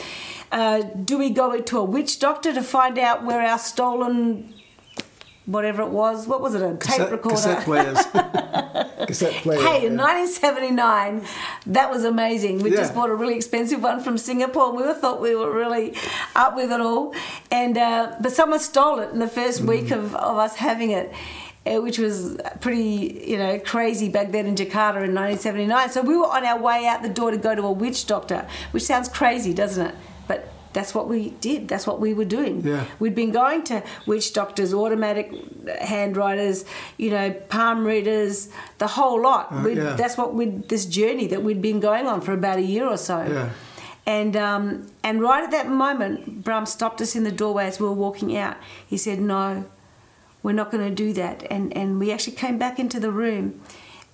Uh, 0.51 0.83
do 0.83 1.17
we 1.17 1.31
go 1.31 1.61
to 1.61 1.79
a 1.79 1.85
witch 1.85 2.19
doctor 2.19 2.53
to 2.53 2.63
find 2.63 2.99
out 2.99 3.25
where 3.25 3.41
our 3.41 3.59
stolen 3.59 4.53
whatever 5.47 5.83
it 5.83 5.89
was, 5.91 6.27
what 6.29 6.41
was 6.41 6.55
it, 6.55 6.63
a 6.63 6.71
tape 6.71 6.81
Cassette, 6.81 7.11
recorder? 7.13 7.35
cassette 7.37 7.65
players. 7.65 7.97
cassette 9.09 9.33
players. 9.43 9.63
Hey, 9.63 9.87
in 9.87 9.97
1979, 9.97 11.23
that 11.67 11.91
was 11.91 12.05
amazing. 12.05 12.59
We 12.63 12.71
just 12.71 12.95
bought 12.95 13.11
a 13.11 13.15
really 13.15 13.35
expensive 13.37 13.83
one 13.83 14.01
from 14.03 14.19
Singapore. 14.19 14.69
and 14.69 14.77
We 14.77 14.93
thought 14.95 15.21
we 15.21 15.35
were 15.35 15.53
really 15.53 15.95
up 16.37 16.55
with 16.57 16.71
it 16.71 16.81
all, 16.81 17.15
and 17.51 17.77
uh, 17.77 18.15
but 18.21 18.33
someone 18.33 18.61
stole 18.61 19.01
it 19.01 19.11
in 19.11 19.19
the 19.19 19.29
first 19.29 19.63
week 19.63 19.87
Mm. 19.87 19.97
of, 19.99 20.15
of 20.15 20.37
us 20.39 20.57
having 20.57 20.91
it. 20.93 21.13
uh, 21.67 21.81
Which 21.81 21.99
was 21.99 22.37
pretty, 22.61 23.23
you 23.27 23.39
know, 23.39 23.59
crazy 23.59 24.09
back 24.09 24.31
then 24.33 24.47
in 24.47 24.55
Jakarta 24.55 25.03
in 25.03 25.15
1979. 25.15 25.91
So 25.91 26.03
we 26.03 26.17
were 26.17 26.27
on 26.27 26.45
our 26.45 26.61
way 26.61 26.87
out 26.87 27.03
the 27.03 27.09
door 27.09 27.31
to 27.31 27.37
go 27.37 27.55
to 27.55 27.63
a 27.63 27.73
witch 27.73 28.07
doctor, 28.07 28.47
which 28.73 28.83
sounds 28.85 29.09
crazy, 29.09 29.53
doesn't 29.55 29.87
it? 29.89 29.95
But 30.29 30.49
that's 30.73 30.95
what 30.95 31.09
we 31.09 31.31
did. 31.41 31.69
That's 31.69 31.87
what 31.87 32.01
we 32.01 32.15
were 32.15 32.25
doing. 32.25 32.63
Yeah. 32.67 32.85
We'd 32.99 33.15
been 33.15 33.33
going 33.33 33.63
to 33.65 33.83
witch 34.07 34.33
doctors, 34.33 34.73
automatic 34.75 35.33
handwriters, 35.81 36.65
you 36.99 37.11
know, 37.11 37.31
palm 37.49 37.85
readers, 37.85 38.49
the 38.79 38.87
whole 38.87 39.21
lot. 39.23 39.53
Uh, 39.53 39.69
yeah. 39.69 39.95
That's 39.95 40.17
what 40.17 40.35
we 40.35 40.47
this 40.47 40.85
journey 40.87 41.27
that 41.29 41.43
we'd 41.43 41.63
been 41.63 41.81
going 41.81 42.07
on 42.07 42.21
for 42.21 42.33
about 42.33 42.59
a 42.59 42.63
year 42.63 42.87
or 42.87 42.97
so. 42.97 43.23
Yeah. 43.23 43.51
And 44.07 44.37
um, 44.37 44.87
and 45.05 45.21
right 45.23 45.45
at 45.45 45.51
that 45.53 45.69
moment, 45.69 46.43
Bram 46.45 46.67
stopped 46.67 47.01
us 47.01 47.15
in 47.15 47.23
the 47.25 47.31
doorway 47.33 47.67
as 47.67 47.79
we 47.79 47.87
were 47.87 47.93
walking 47.93 48.37
out. 48.37 48.57
He 48.87 48.97
said, 48.97 49.21
"No, 49.21 49.65
we're 50.43 50.53
not 50.53 50.71
going 50.73 50.89
to 50.89 50.95
do 50.95 51.13
that." 51.13 51.45
And 51.51 51.77
and 51.77 52.01
we 52.01 52.11
actually 52.13 52.35
came 52.37 52.59
back 52.59 52.79
into 52.79 52.99
the 52.99 53.11
room. 53.13 53.61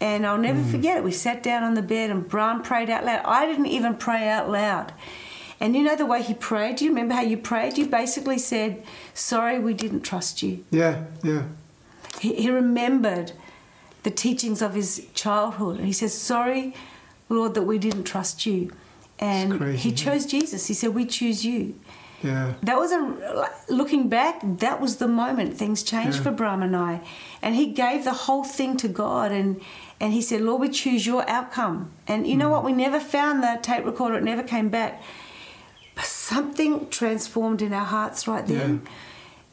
And 0.00 0.24
I'll 0.24 0.38
never 0.38 0.60
Mm. 0.60 0.70
forget 0.70 0.96
it. 0.98 1.02
We 1.02 1.10
sat 1.10 1.42
down 1.42 1.64
on 1.64 1.74
the 1.74 1.82
bed 1.82 2.08
and 2.10 2.28
Bram 2.28 2.62
prayed 2.62 2.88
out 2.88 3.04
loud. 3.04 3.20
I 3.24 3.46
didn't 3.46 3.66
even 3.66 3.96
pray 3.96 4.28
out 4.28 4.48
loud. 4.48 4.92
And 5.60 5.74
you 5.74 5.82
know 5.82 5.96
the 5.96 6.06
way 6.06 6.22
he 6.22 6.34
prayed? 6.34 6.76
Do 6.76 6.84
you 6.84 6.90
remember 6.90 7.14
how 7.14 7.22
you 7.22 7.36
prayed? 7.36 7.76
You 7.78 7.86
basically 7.86 8.38
said, 8.38 8.82
Sorry, 9.14 9.58
we 9.58 9.74
didn't 9.74 10.02
trust 10.02 10.42
you. 10.42 10.64
Yeah, 10.70 11.04
yeah. 11.22 11.44
He, 12.20 12.34
he 12.34 12.50
remembered 12.50 13.32
the 14.04 14.10
teachings 14.10 14.62
of 14.62 14.74
his 14.74 15.06
childhood. 15.14 15.76
And 15.78 15.86
he 15.86 15.92
says, 15.92 16.14
Sorry, 16.14 16.74
Lord, 17.28 17.54
that 17.54 17.62
we 17.62 17.78
didn't 17.78 18.04
trust 18.04 18.46
you. 18.46 18.72
And 19.18 19.58
crazy, 19.58 19.78
he 19.78 19.88
yeah. 19.90 19.96
chose 19.96 20.26
Jesus. 20.26 20.68
He 20.68 20.74
said, 20.74 20.94
We 20.94 21.04
choose 21.06 21.44
you. 21.44 21.74
Yeah. 22.22 22.54
That 22.62 22.78
was 22.78 22.90
a 22.92 23.48
looking 23.72 24.08
back. 24.08 24.40
That 24.42 24.80
was 24.80 24.96
the 24.96 25.06
moment 25.08 25.56
things 25.56 25.82
changed 25.84 26.18
Yeah. 26.18 26.22
for 26.24 26.30
Brahm 26.32 26.62
and 26.62 26.74
I, 26.74 27.00
and 27.42 27.54
he 27.54 27.66
gave 27.66 28.02
the 28.04 28.12
whole 28.12 28.42
thing 28.42 28.76
to 28.78 28.88
God, 28.88 29.30
and 29.30 29.60
and 30.00 30.12
he 30.12 30.20
said, 30.20 30.40
"Lord, 30.40 30.60
we 30.60 30.68
choose 30.68 31.06
your 31.06 31.28
outcome." 31.30 31.92
And 32.08 32.26
you 32.26 32.34
Mm. 32.34 32.38
know 32.38 32.48
what? 32.48 32.64
We 32.64 32.72
never 32.72 32.98
found 32.98 33.44
the 33.44 33.56
tape 33.62 33.84
recorder. 33.84 34.16
It 34.18 34.24
never 34.24 34.42
came 34.42 34.68
back. 34.68 35.00
Something 36.02 36.88
transformed 36.90 37.62
in 37.62 37.72
our 37.72 37.84
hearts 37.84 38.26
right 38.28 38.46
then. 38.46 38.82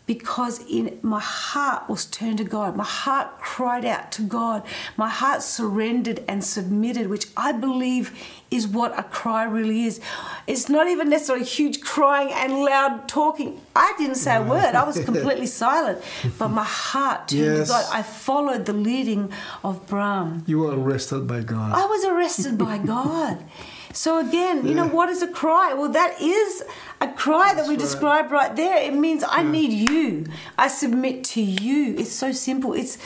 Because 0.08 0.60
in 0.70 1.00
my 1.02 1.20
heart 1.20 1.90
was 1.90 2.06
turned 2.06 2.38
to 2.38 2.44
God. 2.44 2.76
My 2.76 2.84
heart 2.84 3.40
cried 3.40 3.86
out 3.86 4.12
to 4.12 4.22
God. 4.22 4.62
My 4.98 5.10
heart 5.10 5.42
surrendered 5.42 6.24
and 6.28 6.44
submitted, 6.44 7.10
which 7.10 7.26
I 7.36 7.54
believe 7.54 8.16
is 8.52 8.68
what 8.68 8.98
a 9.00 9.02
cry 9.02 9.46
really 9.46 9.86
is. 9.86 10.00
It's 10.46 10.70
not 10.70 10.88
even 10.88 11.10
necessarily 11.10 11.44
huge 11.44 11.82
crying 11.82 12.32
and 12.32 12.54
loud 12.54 13.08
talking. 13.10 13.60
I 13.76 13.96
didn't 13.98 14.18
say 14.18 14.36
a 14.36 14.44
word. 14.44 14.76
I 14.76 14.84
was 14.84 15.04
completely 15.06 15.48
silent. 15.48 16.04
But 16.38 16.50
my 16.50 16.64
heart 16.64 17.30
turned 17.30 17.42
Yes. 17.42 17.68
to 17.70 17.74
God. 17.74 17.86
I 17.92 18.04
followed 18.04 18.66
the 18.68 18.74
leading 18.74 19.32
of 19.64 19.88
Brahm. 19.88 20.44
You 20.46 20.60
were 20.60 20.80
arrested 20.80 21.26
by 21.26 21.42
God. 21.42 21.72
I 21.74 21.88
was 21.88 22.06
arrested 22.06 22.60
by 22.60 22.78
God. 22.78 23.44
So 23.96 24.20
again, 24.20 24.68
you 24.68 24.76
know, 24.76 24.88
what 24.88 25.10
is 25.10 25.22
a 25.22 25.28
cry? 25.28 25.74
Well, 25.74 25.90
that 25.90 26.22
is 26.22 26.64
a 27.00 27.08
cry 27.08 27.54
that 27.54 27.64
we 27.64 27.70
right. 27.70 27.80
describe 27.80 28.30
right 28.30 28.54
there. 28.54 28.78
It 28.78 28.94
means 28.94 29.24
I 29.26 29.42
need 29.42 29.72
you. 29.72 30.28
I 30.58 30.68
submit 30.68 31.24
to 31.36 31.42
you. 31.42 31.96
It's 31.98 32.12
so 32.12 32.34
simple. 32.34 32.74
It's 32.74 32.98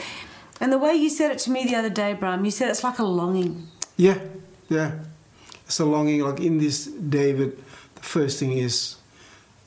and 0.60 0.72
the 0.72 0.78
way 0.78 0.94
you 0.94 1.08
said 1.08 1.30
it 1.30 1.38
to 1.40 1.50
me 1.50 1.64
the 1.64 1.76
other 1.76 1.90
day, 1.90 2.12
Bram, 2.12 2.44
you 2.44 2.50
said 2.50 2.68
it's 2.68 2.82
like 2.82 2.98
a 2.98 3.04
longing. 3.04 3.68
Yeah, 3.96 4.18
yeah. 4.68 4.98
It's 5.64 5.78
a 5.78 5.84
longing. 5.84 6.22
Like 6.22 6.40
in 6.40 6.58
this, 6.58 6.86
David, 6.86 7.56
the 7.94 8.02
first 8.02 8.40
thing 8.40 8.58
is 8.58 8.96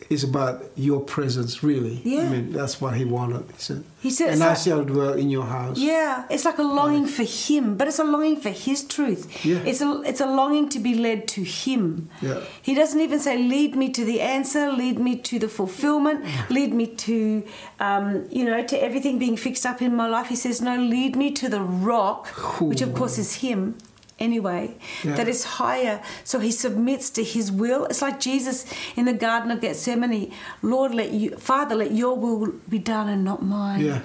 is 0.09 0.23
about 0.23 0.63
your 0.75 0.99
presence. 1.01 1.63
Really, 1.63 2.01
Yeah. 2.03 2.21
I 2.23 2.29
mean, 2.29 2.51
that's 2.51 2.79
what 2.81 2.95
he 2.95 3.05
wanted. 3.05 3.43
He 3.55 3.59
said, 3.59 3.83
He 4.01 4.09
said 4.09 4.29
"And 4.33 4.43
I 4.43 4.49
like- 4.49 4.57
shall 4.57 4.83
dwell 4.83 5.13
in 5.13 5.29
your 5.29 5.45
house." 5.45 5.77
Yeah, 5.77 6.25
it's 6.29 6.45
like 6.45 6.57
a 6.59 6.63
longing 6.79 7.07
for 7.07 7.23
Him, 7.23 7.75
but 7.77 7.87
it's 7.87 7.99
a 7.99 8.03
longing 8.03 8.37
for 8.37 8.49
His 8.49 8.83
truth. 8.83 9.45
Yeah. 9.45 9.59
It's 9.69 9.81
a 9.81 10.01
it's 10.05 10.21
a 10.21 10.25
longing 10.25 10.67
to 10.69 10.79
be 10.79 10.93
led 10.95 11.27
to 11.35 11.41
Him. 11.43 12.09
Yeah. 12.21 12.39
He 12.61 12.73
doesn't 12.75 12.99
even 12.99 13.19
say, 13.19 13.37
"Lead 13.37 13.75
me 13.75 13.89
to 13.97 14.03
the 14.05 14.19
answer, 14.21 14.71
lead 14.71 14.97
me 14.99 15.15
to 15.29 15.39
the 15.39 15.47
fulfillment, 15.47 16.19
lead 16.49 16.73
me 16.73 16.85
to, 17.07 17.43
um, 17.79 18.25
you 18.31 18.43
know, 18.45 18.61
to 18.71 18.75
everything 18.87 19.19
being 19.19 19.37
fixed 19.37 19.65
up 19.65 19.81
in 19.81 19.95
my 19.95 20.07
life." 20.07 20.27
He 20.27 20.35
says, 20.35 20.61
"No, 20.61 20.75
lead 20.77 21.15
me 21.15 21.31
to 21.31 21.47
the 21.49 21.61
rock, 21.61 22.27
which 22.61 22.81
of 22.81 22.93
course 22.93 23.17
is 23.17 23.35
Him." 23.45 23.75
Anyway, 24.19 24.75
Yeah. 25.03 25.15
that 25.15 25.27
is 25.27 25.43
higher. 25.43 26.01
So 26.23 26.39
he 26.39 26.51
submits 26.51 27.09
to 27.11 27.23
his 27.23 27.51
will. 27.51 27.85
It's 27.85 28.01
like 28.01 28.19
Jesus 28.19 28.65
in 28.95 29.05
the 29.05 29.13
Garden 29.13 29.49
of 29.51 29.59
Gethsemane. 29.61 30.31
Lord, 30.61 30.93
let 30.93 31.11
you, 31.11 31.31
Father, 31.37 31.75
let 31.75 31.91
your 31.91 32.15
will 32.15 32.53
be 32.69 32.79
done 32.79 33.09
and 33.09 33.23
not 33.23 33.43
mine 33.43 33.81
yeah, 33.81 34.01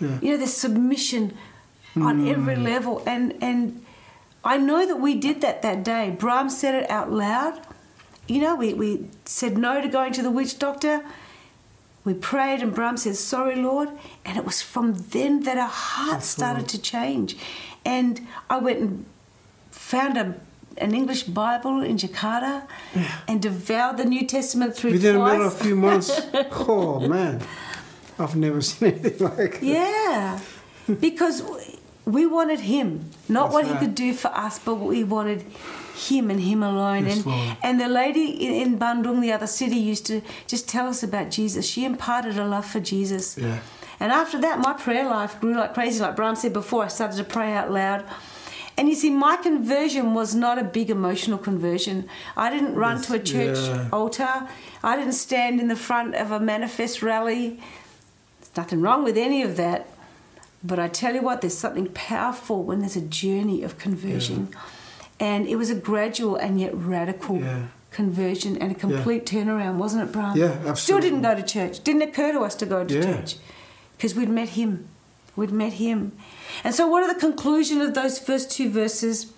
yeah. 0.00 0.18
you 0.20 0.30
know 0.30 0.36
there's 0.36 0.54
submission 0.54 1.36
on 1.96 2.24
mm. 2.24 2.32
every 2.32 2.56
level 2.56 3.02
and 3.06 3.36
and 3.42 3.84
i 4.44 4.56
know 4.56 4.86
that 4.86 4.96
we 4.96 5.14
did 5.14 5.40
that 5.40 5.62
that 5.62 5.82
day 5.82 6.14
Brahm 6.18 6.48
said 6.50 6.74
it 6.74 6.90
out 6.90 7.10
loud 7.10 7.60
you 8.28 8.40
know 8.40 8.54
we, 8.54 8.72
we 8.74 9.08
said 9.24 9.58
no 9.58 9.80
to 9.80 9.88
going 9.88 10.12
to 10.12 10.22
the 10.22 10.30
witch 10.30 10.58
doctor 10.58 11.04
we 12.04 12.14
prayed 12.14 12.62
and 12.62 12.74
Brahm 12.74 12.96
said 12.96 13.16
sorry 13.16 13.56
lord 13.56 13.88
and 14.24 14.36
it 14.36 14.44
was 14.44 14.62
from 14.62 14.94
then 14.94 15.42
that 15.42 15.58
our 15.58 15.68
hearts 15.68 16.26
started 16.26 16.68
to 16.68 16.80
change 16.80 17.36
and 17.84 18.26
i 18.48 18.58
went 18.58 18.78
and 18.78 19.04
found 19.90 20.16
a 20.16 20.34
an 20.78 20.94
English 20.94 21.24
Bible 21.24 21.82
in 21.82 21.96
Jakarta 21.96 22.62
and 23.28 23.42
devoured 23.42 23.96
the 23.98 24.04
New 24.04 24.24
Testament 24.26 24.74
through 24.76 24.92
Within 24.92 25.16
a 25.16 25.18
twice. 25.18 25.32
matter 25.32 25.44
of 25.44 25.54
few 25.66 25.76
months, 25.76 26.08
oh 26.68 27.00
man, 27.00 27.42
I've 28.18 28.36
never 28.36 28.60
seen 28.68 28.94
anything 28.94 29.26
like 29.36 29.54
it. 29.56 29.62
Yeah, 29.62 30.40
because 31.06 31.36
we 32.04 32.24
wanted 32.26 32.60
him, 32.60 33.10
not 33.28 33.52
That's 33.52 33.54
what 33.54 33.64
he 33.66 33.74
could 33.82 33.94
do 33.94 34.14
for 34.14 34.28
us, 34.28 34.58
but 34.58 34.76
we 34.76 35.04
wanted 35.04 35.42
him 36.08 36.30
and 36.30 36.40
him 36.40 36.62
alone. 36.62 37.04
Yes, 37.06 37.16
and 37.16 37.26
Lord. 37.26 37.56
and 37.62 37.80
the 37.80 37.88
lady 37.88 38.26
in, 38.46 38.52
in 38.64 38.78
Bandung, 38.78 39.20
the 39.20 39.32
other 39.32 39.46
city, 39.60 39.76
used 39.76 40.06
to 40.06 40.22
just 40.46 40.68
tell 40.68 40.86
us 40.86 41.02
about 41.02 41.30
Jesus. 41.30 41.66
She 41.66 41.84
imparted 41.84 42.38
a 42.38 42.46
love 42.46 42.64
for 42.64 42.80
Jesus. 42.80 43.36
Yeah. 43.36 43.58
And 44.02 44.12
after 44.12 44.40
that, 44.40 44.58
my 44.60 44.72
prayer 44.72 45.06
life 45.18 45.38
grew 45.40 45.54
like 45.54 45.74
crazy. 45.74 46.00
Like 46.00 46.16
Bram 46.16 46.36
said 46.36 46.54
before, 46.54 46.84
I 46.84 46.88
started 46.88 47.16
to 47.18 47.24
pray 47.24 47.52
out 47.52 47.70
loud. 47.70 48.04
And 48.80 48.88
you 48.88 48.94
see, 48.94 49.10
my 49.10 49.36
conversion 49.36 50.14
was 50.14 50.34
not 50.34 50.58
a 50.58 50.64
big 50.64 50.88
emotional 50.88 51.36
conversion. 51.36 52.08
I 52.34 52.48
didn't 52.48 52.74
run 52.76 52.96
Yes, 52.96 53.06
to 53.08 53.14
a 53.14 53.18
church 53.18 53.58
yeah. 53.58 53.88
altar. 53.92 54.48
I 54.82 54.96
didn't 54.96 55.12
stand 55.12 55.60
in 55.60 55.68
the 55.68 55.76
front 55.76 56.14
of 56.14 56.30
a 56.30 56.40
manifest 56.40 57.02
rally. 57.02 57.60
There's 58.40 58.56
nothing 58.56 58.80
wrong 58.80 59.04
with 59.04 59.18
any 59.18 59.42
of 59.42 59.58
that. 59.58 59.86
But 60.64 60.78
I 60.78 60.88
tell 60.88 61.14
you 61.14 61.20
what, 61.20 61.42
there's 61.42 61.58
something 61.58 61.88
powerful 61.92 62.62
when 62.62 62.80
there's 62.80 62.96
a 62.96 63.02
journey 63.02 63.62
of 63.62 63.76
conversion. 63.76 64.48
And 65.18 65.46
it 65.46 65.56
was 65.56 65.68
a 65.68 65.74
gradual 65.74 66.36
and 66.36 66.58
yet 66.58 66.72
radical 66.74 67.36
Yeah. 67.38 67.64
conversion 67.90 68.56
and 68.56 68.72
a 68.72 68.74
complete 68.74 69.26
turnaround, 69.26 69.74
wasn't 69.76 70.08
it, 70.08 70.12
Brian? 70.12 70.38
Yeah, 70.38 70.46
absolutely. 70.52 70.74
Still 70.76 71.00
didn't 71.00 71.20
go 71.20 71.34
to 71.34 71.42
church. 71.42 71.84
Didn't 71.84 72.00
occur 72.00 72.32
to 72.32 72.40
us 72.40 72.54
to 72.54 72.64
go 72.64 72.82
to 72.82 72.94
Yeah. 72.94 73.02
church 73.02 73.36
because 73.98 74.14
we'd 74.14 74.30
met 74.30 74.50
him. 74.60 74.88
We'd 75.36 75.50
met 75.50 75.74
him. 75.74 76.12
And 76.64 76.74
so, 76.74 76.86
what 76.86 77.02
are 77.02 77.12
the 77.12 77.20
conclusion 77.20 77.80
of 77.80 77.94
those 77.94 78.18
first 78.18 78.50
two 78.50 78.70
verses? 78.70 79.32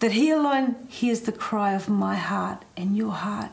That 0.00 0.12
he 0.12 0.30
alone 0.30 0.76
hears 0.88 1.22
the 1.22 1.32
cry 1.32 1.74
of 1.74 1.88
my 1.88 2.16
heart 2.16 2.64
and 2.76 2.96
your 2.96 3.12
heart. 3.12 3.50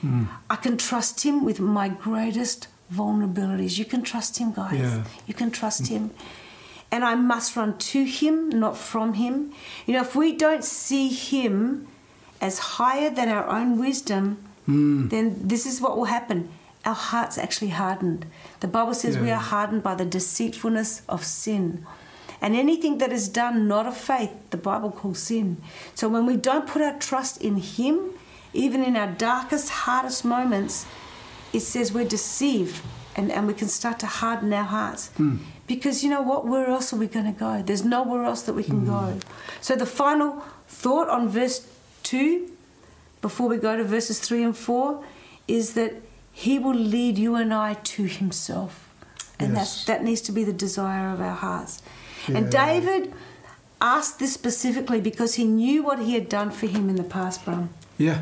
Hmm. 0.00 0.24
I 0.48 0.56
can 0.56 0.78
trust 0.78 1.24
him 1.24 1.44
with 1.44 1.60
my 1.60 1.88
greatest 1.88 2.68
vulnerabilities. 2.92 3.78
You 3.78 3.84
can 3.84 4.02
trust 4.02 4.38
him, 4.38 4.52
guys. 4.52 4.80
Yeah. 4.80 5.04
You 5.26 5.34
can 5.34 5.50
trust 5.50 5.88
him. 5.88 6.10
And 6.90 7.04
I 7.04 7.14
must 7.14 7.54
run 7.54 7.78
to 7.78 8.04
him, 8.04 8.48
not 8.48 8.76
from 8.76 9.14
him. 9.14 9.52
You 9.86 9.94
know, 9.94 10.00
if 10.00 10.16
we 10.16 10.34
don't 10.34 10.64
see 10.64 11.08
him 11.08 11.86
as 12.40 12.58
higher 12.58 13.10
than 13.10 13.28
our 13.28 13.46
own 13.48 13.78
wisdom, 13.78 14.38
then 14.66 15.36
this 15.48 15.66
is 15.66 15.80
what 15.80 15.96
will 15.96 16.06
happen. 16.06 16.48
Our 16.84 16.94
hearts 16.94 17.36
actually 17.36 17.70
hardened. 17.70 18.26
The 18.60 18.68
Bible 18.68 18.94
says 18.94 19.18
we 19.18 19.30
are 19.30 19.40
hardened 19.40 19.82
by 19.82 19.94
the 19.94 20.04
deceitfulness 20.04 21.02
of 21.08 21.24
sin. 21.24 21.86
And 22.40 22.56
anything 22.56 22.98
that 22.98 23.12
is 23.12 23.28
done 23.28 23.68
not 23.68 23.86
of 23.86 23.96
faith, 23.96 24.30
the 24.50 24.56
Bible 24.56 24.90
calls 24.90 25.18
sin. 25.18 25.58
So 25.94 26.08
when 26.08 26.24
we 26.24 26.36
don't 26.36 26.66
put 26.66 26.80
our 26.80 26.98
trust 26.98 27.42
in 27.42 27.56
Him, 27.56 28.12
even 28.54 28.82
in 28.82 28.96
our 28.96 29.08
darkest, 29.12 29.68
hardest 29.70 30.24
moments, 30.24 30.86
it 31.52 31.60
says 31.60 31.92
we're 31.92 32.08
deceived 32.08 32.80
and, 33.14 33.30
and 33.30 33.46
we 33.46 33.54
can 33.54 33.68
start 33.68 33.98
to 34.00 34.06
harden 34.06 34.52
our 34.52 34.64
hearts. 34.64 35.08
Hmm. 35.16 35.38
Because 35.66 36.02
you 36.02 36.10
know 36.10 36.22
what? 36.22 36.46
Where 36.46 36.66
else 36.66 36.92
are 36.92 36.96
we 36.96 37.06
going 37.06 37.26
to 37.26 37.38
go? 37.38 37.62
There's 37.62 37.84
nowhere 37.84 38.24
else 38.24 38.42
that 38.42 38.54
we 38.54 38.64
can 38.64 38.86
go. 38.86 38.92
Hmm. 38.92 39.18
So 39.60 39.76
the 39.76 39.86
final 39.86 40.42
thought 40.66 41.08
on 41.08 41.28
verse 41.28 41.66
2, 42.04 42.50
before 43.20 43.48
we 43.48 43.58
go 43.58 43.76
to 43.76 43.84
verses 43.84 44.18
3 44.18 44.44
and 44.44 44.56
4, 44.56 45.04
is 45.46 45.74
that 45.74 45.94
He 46.46 46.58
will 46.58 46.80
lead 46.96 47.18
you 47.18 47.32
and 47.42 47.52
I 47.52 47.74
to 47.94 48.02
Himself. 48.04 48.72
And 49.38 49.54
that's, 49.56 49.76
Yes. 49.78 49.86
that 49.86 50.04
needs 50.04 50.22
to 50.22 50.32
be 50.32 50.42
the 50.44 50.52
desire 50.66 51.08
of 51.14 51.20
our 51.20 51.34
hearts. 51.46 51.82
And 52.28 52.50
David 52.50 53.12
asked 53.80 54.18
this 54.18 54.32
specifically 54.34 55.00
because 55.00 55.34
he 55.40 55.44
knew 55.44 55.82
what 55.82 55.98
he 55.98 56.12
had 56.18 56.28
done 56.28 56.50
for 56.50 56.66
him 56.66 56.88
in 56.90 56.96
the 56.96 57.08
past, 57.16 57.44
Bram. 57.44 57.68
Yeah. 57.98 58.18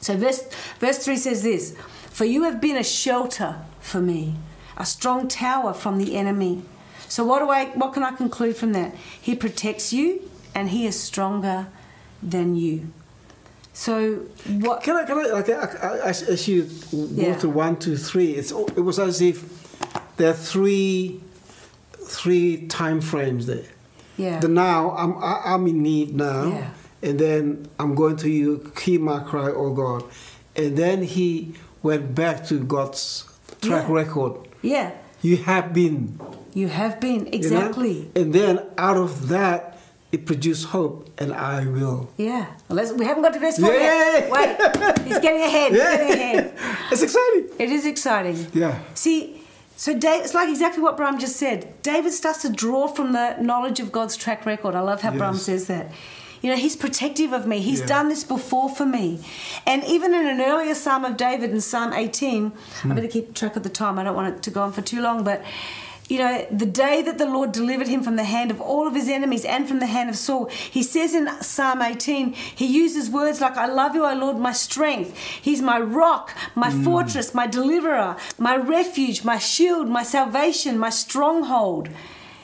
So 0.00 0.16
verse 0.16 0.40
verse 0.80 0.98
three 1.04 1.16
says 1.16 1.42
this: 1.42 1.74
For 2.10 2.24
you 2.24 2.40
have 2.48 2.58
been 2.60 2.76
a 2.76 2.84
shelter 2.84 3.56
for 3.80 4.00
me, 4.00 4.34
a 4.76 4.84
strong 4.84 5.28
tower 5.28 5.72
from 5.74 5.98
the 5.98 6.10
enemy. 6.22 6.62
So 7.08 7.24
what 7.24 7.38
do 7.40 7.48
I 7.50 7.66
what 7.80 7.92
can 7.94 8.02
I 8.02 8.12
conclude 8.12 8.56
from 8.56 8.72
that? 8.78 8.90
He 9.28 9.34
protects 9.34 9.92
you 9.92 10.06
and 10.54 10.64
he 10.70 10.86
is 10.86 10.96
stronger 11.10 11.66
than 12.22 12.54
you. 12.56 12.76
So 13.78 14.16
what 14.58 14.82
Can 14.82 14.96
I, 14.96 15.04
can 15.04 15.18
I, 15.18 15.26
like, 15.26 15.48
I, 15.50 15.62
I, 15.62 16.08
as, 16.08 16.22
as 16.24 16.48
you 16.48 16.64
go 16.90 17.06
Yeah. 17.14 17.36
to 17.38 17.48
one, 17.48 17.76
two, 17.78 17.96
three, 17.96 18.32
it's, 18.32 18.50
it 18.50 18.80
was 18.80 18.98
as 18.98 19.20
if 19.22 19.36
there 20.16 20.30
are 20.30 20.34
three, 20.34 21.20
three 21.94 22.66
time 22.66 23.00
frames 23.00 23.46
there. 23.46 23.68
yeah. 24.16 24.40
The 24.40 24.48
now, 24.48 24.90
I'm, 24.98 25.16
I, 25.22 25.42
I'm 25.54 25.64
in 25.68 25.80
need 25.84 26.12
now. 26.16 26.48
Yeah. 26.48 26.70
And 27.04 27.20
then 27.20 27.68
I'm 27.78 27.94
going 27.94 28.16
to 28.16 28.28
you, 28.28 28.72
hear 28.82 28.98
my 28.98 29.20
cry, 29.20 29.48
oh 29.54 29.72
God. 29.72 30.02
And 30.56 30.76
then 30.76 31.04
he 31.04 31.54
went 31.84 32.16
back 32.16 32.44
to 32.46 32.58
God's 32.58 33.24
track 33.62 33.86
Yeah. 33.88 33.94
record. 33.94 34.32
yeah. 34.60 34.90
You 35.22 35.36
have 35.36 35.72
been. 35.72 36.18
You 36.54 36.66
have 36.68 36.98
been 37.00 37.20
you 37.26 37.30
know? 37.30 37.38
exactly. 37.38 38.10
And 38.16 38.32
then 38.32 38.60
out 38.76 38.96
of 38.96 39.28
that, 39.28 39.77
it 40.10 40.24
produced 40.26 40.66
hope, 40.66 41.08
and 41.18 41.32
I 41.32 41.66
will. 41.66 42.08
Yeah. 42.16 42.46
Let's, 42.68 42.92
we 42.92 43.04
haven't 43.04 43.22
got 43.22 43.34
to 43.34 43.38
verse 43.40 43.58
four 43.58 43.72
Yeah. 43.72 44.28
yet. 44.28 44.30
Wait. 44.30 45.06
He's 45.06 45.18
getting 45.18 45.42
ahead. 45.42 45.72
He's 45.72 45.80
getting 45.82 46.10
ahead. 46.12 46.54
It's 46.92 47.02
exciting. 47.02 47.48
It 47.58 47.68
is 47.70 47.84
exciting. 47.84 48.46
Yeah. 48.54 48.78
See, 48.94 49.42
so 49.76 49.92
Dave, 49.96 50.24
it's 50.24 50.32
like 50.34 50.48
exactly 50.48 50.82
what 50.82 50.96
Bram 50.96 51.18
just 51.18 51.36
said. 51.36 51.80
David 51.82 52.12
starts 52.12 52.40
to 52.42 52.48
draw 52.48 52.86
from 52.88 53.12
the 53.12 53.36
knowledge 53.40 53.78
of 53.80 53.92
God's 53.92 54.16
track 54.16 54.46
record. 54.46 54.74
I 54.74 54.80
love 54.80 55.02
how 55.02 55.10
Bram 55.10 55.34
Yes. 55.34 55.42
says 55.42 55.66
that. 55.66 55.92
You 56.40 56.50
know, 56.50 56.56
he's 56.56 56.76
protective 56.76 57.32
of 57.32 57.46
me. 57.46 57.58
He's 57.60 57.80
Yeah. 57.80 57.86
done 57.86 58.08
this 58.08 58.24
before 58.24 58.68
for 58.70 58.86
me. 58.86 59.20
And 59.66 59.84
even 59.84 60.14
in 60.14 60.26
an 60.26 60.40
earlier 60.40 60.74
Psalm 60.74 61.04
of 61.04 61.16
David, 61.18 61.50
in 61.50 61.60
Psalm 61.60 61.92
18, 61.92 62.52
Hmm. 62.82 62.92
I 62.92 62.94
better 62.94 63.08
keep 63.08 63.34
track 63.34 63.54
of 63.56 63.64
the 63.64 63.68
time. 63.68 63.98
I 63.98 64.04
don't 64.04 64.16
want 64.16 64.34
it 64.34 64.42
to 64.44 64.50
go 64.50 64.62
on 64.62 64.72
for 64.72 64.80
too 64.80 65.02
long, 65.02 65.24
but 65.24 65.42
you 66.08 66.18
know, 66.18 66.46
the 66.50 66.66
day 66.66 67.02
that 67.02 67.18
the 67.18 67.26
Lord 67.26 67.52
delivered 67.52 67.86
him 67.86 68.02
from 68.02 68.16
the 68.16 68.24
hand 68.24 68.50
of 68.50 68.60
all 68.60 68.86
of 68.86 68.94
his 68.94 69.08
enemies 69.08 69.44
and 69.44 69.68
from 69.68 69.78
the 69.78 69.86
hand 69.86 70.08
of 70.08 70.16
Saul, 70.16 70.46
he 70.46 70.82
says 70.82 71.14
in 71.14 71.28
Psalm 71.42 71.82
18, 71.82 72.32
he 72.32 72.66
uses 72.66 73.10
words 73.10 73.40
like, 73.40 73.56
I 73.56 73.66
love 73.66 73.94
you, 73.94 74.06
O 74.06 74.14
Lord, 74.14 74.38
my 74.38 74.52
strength. 74.52 75.16
He's 75.18 75.60
my 75.60 75.78
rock, 75.78 76.34
my 76.54 76.70
mm. 76.70 76.82
fortress, 76.82 77.34
my 77.34 77.46
deliverer, 77.46 78.16
my 78.38 78.56
refuge, 78.56 79.22
my 79.22 79.38
shield, 79.38 79.88
my 79.88 80.02
salvation, 80.02 80.78
my 80.78 80.90
stronghold. 80.90 81.90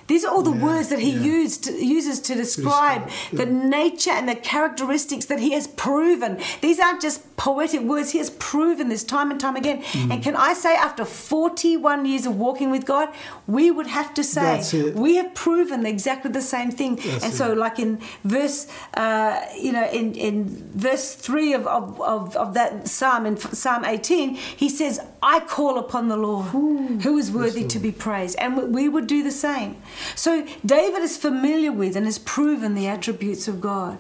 These 0.06 0.24
are 0.24 0.32
all 0.34 0.42
the 0.42 0.52
Yeah, 0.56 0.64
words 0.64 0.88
that 0.88 0.98
he 0.98 1.10
yeah. 1.12 1.20
used 1.20 1.66
uses 1.66 2.20
to 2.20 2.34
describe 2.34 2.64
describe, 3.08 3.10
the 3.32 3.46
nature 3.46 4.10
and 4.10 4.28
the 4.28 4.34
characteristics 4.34 5.26
that 5.26 5.40
he 5.40 5.52
has 5.52 5.66
proven. 5.66 6.38
These 6.60 6.78
aren't 6.80 7.00
just 7.02 7.36
poetic 7.36 7.80
words, 7.82 8.10
he 8.12 8.18
has 8.18 8.30
proven 8.38 8.88
this 8.88 9.02
time 9.04 9.30
and 9.30 9.40
time 9.40 9.56
again. 9.56 9.82
Mm. 9.82 10.12
And 10.12 10.22
can 10.22 10.36
I 10.36 10.54
say, 10.54 10.74
after 10.74 11.04
41 11.04 12.06
years 12.06 12.26
of 12.26 12.36
walking 12.38 12.70
with 12.70 12.84
God, 12.86 13.08
we 13.46 13.70
would 13.70 13.86
have 13.88 14.14
to 14.14 14.24
say, 14.24 14.62
we 14.94 15.16
have 15.16 15.34
proven 15.34 15.84
exactly 15.86 16.30
the 16.30 16.42
same 16.42 16.70
thing. 16.70 16.96
That's 16.96 17.24
and 17.24 17.34
so, 17.34 17.52
it. 17.52 17.58
like 17.58 17.78
in 17.78 17.98
verse, 18.22 18.66
uh, 18.94 19.40
you 19.58 19.72
know, 19.72 19.86
in, 19.90 20.14
in 20.14 20.44
verse 20.74 21.14
3 21.14 21.54
of, 21.54 21.66
of, 21.66 22.00
of, 22.00 22.36
of 22.36 22.54
that 22.54 22.88
psalm, 22.88 23.26
in 23.26 23.36
Psalm 23.36 23.84
18, 23.84 24.34
he 24.34 24.68
says, 24.68 25.00
I 25.22 25.40
call 25.40 25.78
upon 25.78 26.08
the 26.08 26.16
Lord, 26.16 26.46
who 26.46 27.18
is 27.18 27.30
worthy 27.32 27.64
to 27.66 27.78
be 27.78 27.92
praised. 27.92 28.36
And 28.38 28.74
we 28.74 28.88
would 28.88 29.06
do 29.06 29.22
the 29.22 29.30
same. 29.30 29.76
So, 30.14 30.46
David 30.64 31.02
is 31.02 31.16
familiar 31.16 31.72
with 31.72 31.96
and 31.96 32.06
has 32.06 32.18
proven 32.18 32.74
the 32.74 32.86
attributes 32.86 33.48
of 33.48 33.60
God. 33.60 33.98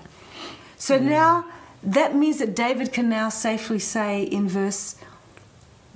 So 0.84 0.98
mm. 0.98 1.04
now 1.04 1.46
that 1.82 2.14
means 2.14 2.38
that 2.40 2.54
David 2.54 2.92
can 2.92 3.08
now 3.08 3.30
safely 3.30 3.78
say 3.78 4.22
in 4.22 4.48
verse 4.48 4.96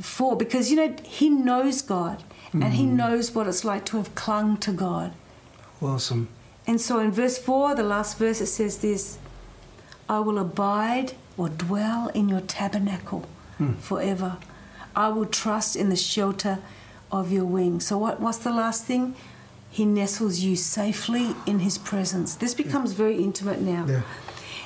4, 0.00 0.34
because 0.36 0.70
you 0.70 0.76
know, 0.76 0.96
he 1.04 1.28
knows 1.28 1.82
God 1.82 2.22
and 2.54 2.72
he 2.72 2.84
mm. 2.84 2.92
knows 2.92 3.34
what 3.34 3.46
it's 3.46 3.64
like 3.64 3.84
to 3.86 3.98
have 3.98 4.14
clung 4.14 4.56
to 4.58 4.72
God. 4.72 5.12
Awesome. 5.82 6.28
And 6.66 6.80
so 6.80 7.00
in 7.00 7.10
verse 7.10 7.36
4, 7.36 7.74
the 7.74 7.82
last 7.82 8.16
verse, 8.16 8.40
it 8.40 8.46
says 8.46 8.78
this 8.78 9.18
I 10.08 10.20
will 10.20 10.38
abide 10.38 11.12
or 11.36 11.50
dwell 11.50 12.08
in 12.14 12.30
your 12.30 12.40
tabernacle 12.40 13.26
mm. 13.60 13.76
forever. 13.76 14.38
I 14.96 15.08
will 15.08 15.26
trust 15.26 15.76
in 15.76 15.90
the 15.90 15.96
shelter 15.96 16.60
of 17.12 17.30
your 17.30 17.44
wings. 17.44 17.86
So, 17.86 17.98
what, 17.98 18.20
what's 18.20 18.38
the 18.38 18.52
last 18.52 18.84
thing? 18.84 19.14
He 19.70 19.84
nestles 19.84 20.40
you 20.40 20.56
safely 20.56 21.34
in 21.46 21.60
his 21.60 21.78
presence. 21.78 22.34
This 22.34 22.54
becomes 22.54 22.92
very 22.92 23.22
intimate 23.22 23.60
now. 23.60 23.86
Yeah. 23.86 24.02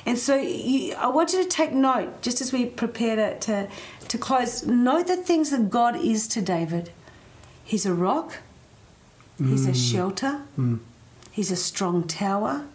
And 0.05 0.17
so 0.17 0.35
you, 0.35 0.95
I 0.95 1.07
want 1.07 1.33
you 1.33 1.43
to 1.43 1.49
take 1.49 1.71
note, 1.71 2.21
just 2.21 2.41
as 2.41 2.51
we 2.51 2.65
prepare 2.65 3.15
to, 3.15 3.39
to, 3.39 3.69
to 4.07 4.17
close, 4.17 4.65
note 4.65 5.07
the 5.07 5.15
things 5.15 5.51
that 5.51 5.69
God 5.69 5.95
is 5.95 6.27
to 6.29 6.41
David. 6.41 6.91
He's 7.63 7.85
a 7.85 7.93
rock, 7.93 8.39
he's 9.37 9.65
a 9.65 9.71
mm. 9.71 9.91
shelter, 9.91 10.41
mm. 10.59 10.79
he's 11.31 11.49
a 11.49 11.55
strong 11.55 12.05
tower, 12.05 12.65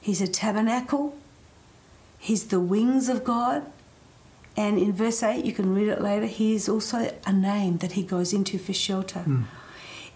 he's 0.00 0.22
a 0.22 0.26
tabernacle, 0.26 1.16
he's 2.18 2.46
the 2.46 2.60
wings 2.60 3.10
of 3.10 3.24
God. 3.24 3.66
And 4.56 4.78
in 4.78 4.92
verse 4.92 5.22
8, 5.22 5.44
you 5.44 5.52
can 5.52 5.74
read 5.74 5.88
it 5.88 6.00
later, 6.00 6.26
he 6.26 6.54
is 6.54 6.68
also 6.68 7.14
a 7.26 7.32
name 7.32 7.78
that 7.78 7.92
he 7.92 8.02
goes 8.02 8.32
into 8.32 8.58
for 8.58 8.72
shelter. 8.72 9.20
Mm. 9.20 9.44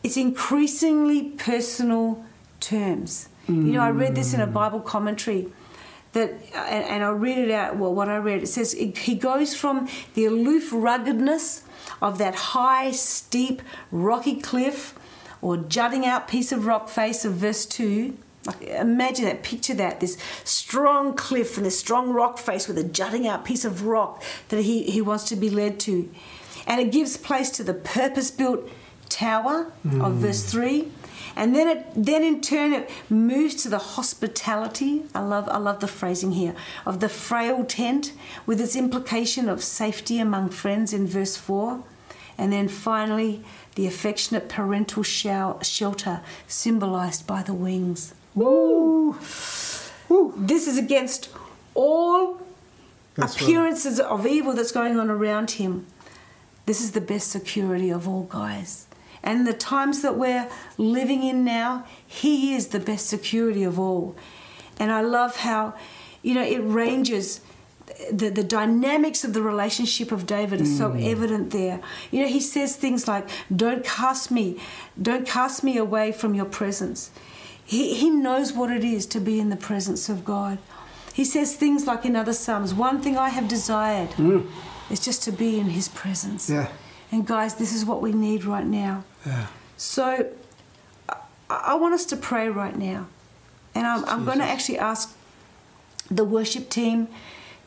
It's 0.03 0.17
increasingly 0.17 1.31
personal 1.31 2.25
terms. 2.61 3.29
You 3.49 3.55
know, 3.55 3.81
I 3.81 3.91
read 3.91 4.15
this 4.15 4.35
in 4.35 4.41
a 4.41 4.47
mm. 4.47 4.53
Bible 4.53 4.81
commentary 4.81 5.49
that, 6.13 6.31
and, 6.55 6.85
and 6.85 7.05
I'll 7.05 7.13
read 7.13 7.39
it 7.39 7.51
out. 7.51 7.77
Well, 7.77 7.95
what 7.95 8.09
I 8.09 8.17
read, 8.17 8.43
it 8.43 8.47
says 8.47 8.73
it, 8.75 8.99
he 8.99 9.15
goes 9.15 9.55
from 9.55 9.89
the 10.15 10.27
aloof 10.27 10.71
ruggedness 10.73 11.65
of 12.01 12.19
that 12.19 12.35
high, 12.35 12.93
steep, 12.93 13.63
rocky 13.91 14.41
cliff 14.41 14.95
or 15.41 15.57
jutting 15.57 16.07
out 16.07 16.29
piece 16.29 16.53
of 16.53 16.67
rock 16.67 16.89
face 16.89 17.25
of 17.25 17.35
verse 17.35 17.67
2. 17.67 18.17
Like, 18.45 18.63
imagine 18.63 19.25
that, 19.27 19.43
picture 19.43 19.75
that 19.75 20.01
this 20.01 20.17
strong 20.45 21.15
cliff 21.15 21.57
and 21.57 21.67
this 21.67 21.79
strong 21.79 22.13
rock 22.13 22.39
face 22.39 22.67
with 22.67 22.79
a 22.79 22.85
jutting 22.85 23.27
out 23.27 23.45
piece 23.45 23.65
of 23.65 23.85
rock 23.85 24.23
that 24.49 24.63
he, 24.63 24.85
he 24.85 25.01
wants 25.01 25.25
to 25.25 25.37
be 25.37 25.51
led 25.51 25.79
to. 25.81 26.13
And 26.67 26.81
it 26.81 26.93
gives 26.93 27.17
place 27.17 27.51
to 27.51 27.65
the 27.65 27.75
purpose 27.75 28.31
built 28.31 28.69
tower 29.13 29.73
of 30.01 30.15
verse 30.15 30.45
mm. 30.45 30.51
3 30.51 30.89
and 31.37 31.55
then 31.55 31.69
it 31.69 31.87
then 31.95 32.23
in 32.23 32.41
turn 32.41 32.73
it 32.73 32.91
moves 33.09 33.55
to 33.63 33.69
the 33.69 33.79
hospitality 33.79 35.03
i 35.15 35.21
love 35.21 35.49
i 35.49 35.59
love 35.59 35.81
the 35.81 35.89
phrasing 35.89 36.33
here 36.33 36.55
of 36.87 37.01
the 37.01 37.09
frail 37.09 37.65
tent 37.65 38.13
with 38.47 38.61
its 38.61 38.77
implication 38.77 39.49
of 39.49 39.63
safety 39.63 40.19
among 40.19 40.49
friends 40.49 40.93
in 40.93 41.07
verse 41.07 41.37
4 41.37 41.83
and 42.39 42.53
then 42.53 42.69
finally 42.69 43.45
the 43.75 43.87
affectionate 43.87 44.49
parental 44.49 45.03
shel- 45.03 45.61
shelter 45.63 46.21
symbolized 46.47 47.27
by 47.27 47.43
the 47.43 47.55
wings 47.55 48.15
Woo! 48.35 49.17
Woo! 50.09 50.35
this 50.37 50.67
is 50.67 50.79
against 50.79 51.29
all 51.75 52.41
That's 53.15 53.35
right. 53.35 53.43
appearances 53.43 54.01
of 54.01 54.27
evil 54.27 54.55
that's 54.55 54.73
going 54.73 54.99
on 54.99 55.11
around 55.11 55.53
him. 55.53 55.87
This 56.67 56.81
is 56.81 56.93
the 56.93 57.01
best 57.01 57.29
security 57.29 57.91
of 57.91 58.09
all, 58.09 58.25
guys. 58.25 58.87
And 59.23 59.47
the 59.47 59.53
times 59.53 60.03
that 60.03 60.17
we're 60.17 60.49
living 60.79 61.23
in 61.23 61.45
now, 61.45 61.87
He 62.07 62.55
is 62.55 62.69
the 62.69 62.81
best 62.81 63.07
security 63.07 63.63
of 63.63 63.79
all. 63.79 64.17
And 64.79 64.91
I 64.91 65.01
love 65.01 65.37
how, 65.37 65.75
you 66.23 66.35
know, 66.35 66.43
it 66.43 66.59
ranges. 66.59 67.41
The, 68.11 68.31
the 68.31 68.43
dynamics 68.43 69.23
of 69.23 69.33
the 69.33 69.43
relationship 69.43 70.13
of 70.13 70.27
David 70.27 70.61
is 70.61 70.79
so 70.79 70.91
mm. 70.91 71.05
evident 71.05 71.51
there. 71.51 71.81
You 72.11 72.23
know, 72.23 72.29
he 72.29 72.41
says 72.41 72.75
things 72.75 73.07
like, 73.07 73.29
Don't 73.55 73.85
cast 73.85 74.31
me, 74.31 74.59
don't 75.01 75.27
cast 75.27 75.63
me 75.63 75.77
away 75.77 76.11
from 76.11 76.35
your 76.35 76.47
presence. 76.47 77.11
He, 77.65 77.95
he 77.95 78.11
knows 78.11 78.53
what 78.53 78.71
it 78.71 78.83
is 78.83 79.07
to 79.07 79.21
be 79.21 79.39
in 79.39 79.51
the 79.51 79.57
presence 79.57 80.09
of 80.09 80.25
God. 80.25 80.59
He 81.13 81.25
says 81.25 81.55
things 81.55 81.87
like 81.87 82.05
in 82.05 82.17
other 82.17 82.33
Psalms, 82.33 82.73
One 82.73 83.01
thing 83.03 83.17
I 83.19 83.29
have 83.29 83.47
desired 83.47 84.11
mm. 84.11 84.49
is 84.91 85.01
just 85.01 85.23
to 85.25 85.33
be 85.33 85.61
in 85.61 85.71
his 85.71 85.89
presence. 85.89 86.49
Yeah. 86.49 86.69
And 87.11 87.27
guys, 87.27 87.57
this 87.57 87.75
is 87.75 87.85
what 87.85 88.01
we 88.01 88.13
need 88.13 88.45
right 88.45 88.67
now. 88.67 89.05
Yeah. 89.27 89.47
So 89.77 90.31
I, 91.09 91.17
I 91.49 91.75
want 91.75 91.95
us 91.95 92.05
to 92.07 92.17
pray 92.17 92.49
right 92.49 92.77
now. 92.77 93.07
And 93.75 93.87
I'm, 93.87 94.05
I'm 94.05 94.25
going 94.25 94.39
to 94.39 94.45
actually 94.45 94.79
ask 94.79 95.17
the 96.11 96.25
worship 96.25 96.69
team 96.69 97.09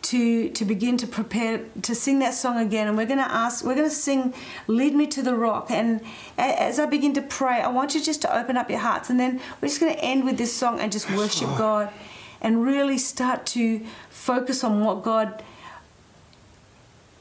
to 0.04 0.50
to 0.50 0.66
begin 0.66 0.98
to 0.98 1.08
prepare 1.08 1.62
to 1.82 1.96
sing 1.96 2.20
that 2.20 2.36
song 2.36 2.58
again. 2.58 2.88
And 2.88 2.96
we're 2.96 3.08
going 3.08 3.20
to 3.20 3.32
ask 3.32 3.66
we're 3.66 3.76
going 3.76 3.90
to 3.90 3.96
sing 3.96 4.36
lead 4.68 4.94
me 4.94 5.08
to 5.08 5.24
the 5.24 5.36
rock. 5.36 5.72
And 5.72 6.02
as 6.38 6.78
i 6.78 6.86
begin 6.86 7.14
to 7.16 7.24
pray 7.24 7.62
i 7.62 7.68
want 7.68 7.96
you 7.96 8.02
just 8.02 8.22
to 8.22 8.38
open 8.38 8.56
up 8.56 8.70
your 8.70 8.80
hearts. 8.80 9.10
And 9.10 9.20
then 9.20 9.42
we're 9.62 9.70
just 9.70 9.80
going 9.80 9.96
to 9.96 10.04
end 10.04 10.24
with 10.24 10.38
this 10.38 10.54
song 10.56 10.80
and 10.80 10.92
just 10.92 11.10
worship 11.12 11.50
god 11.58 11.92
and 12.40 12.64
really 12.64 13.00
start 13.00 13.48
to 13.48 13.84
focus 14.10 14.64
on 14.64 14.84
what 14.84 15.02
god 15.04 15.44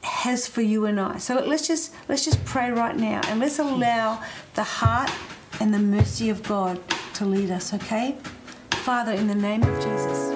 has 0.05 0.47
for 0.47 0.61
you 0.61 0.85
and 0.85 0.99
I. 0.99 1.17
So 1.17 1.35
let's 1.35 1.67
just 1.67 1.93
let's 2.07 2.23
just 2.23 2.43
pray 2.45 2.71
right 2.71 2.95
now 2.95 3.21
and 3.27 3.39
let's 3.39 3.59
allow 3.59 4.23
the 4.53 4.63
heart 4.63 5.11
and 5.59 5.73
the 5.73 5.79
mercy 5.79 6.29
of 6.29 6.43
God 6.43 6.79
to 7.15 7.25
lead 7.25 7.51
us, 7.51 7.73
okay? 7.73 8.17
Father, 8.71 9.13
in 9.13 9.27
the 9.27 9.35
name 9.35 9.63
of 9.63 9.75
Jesus. 9.83 10.34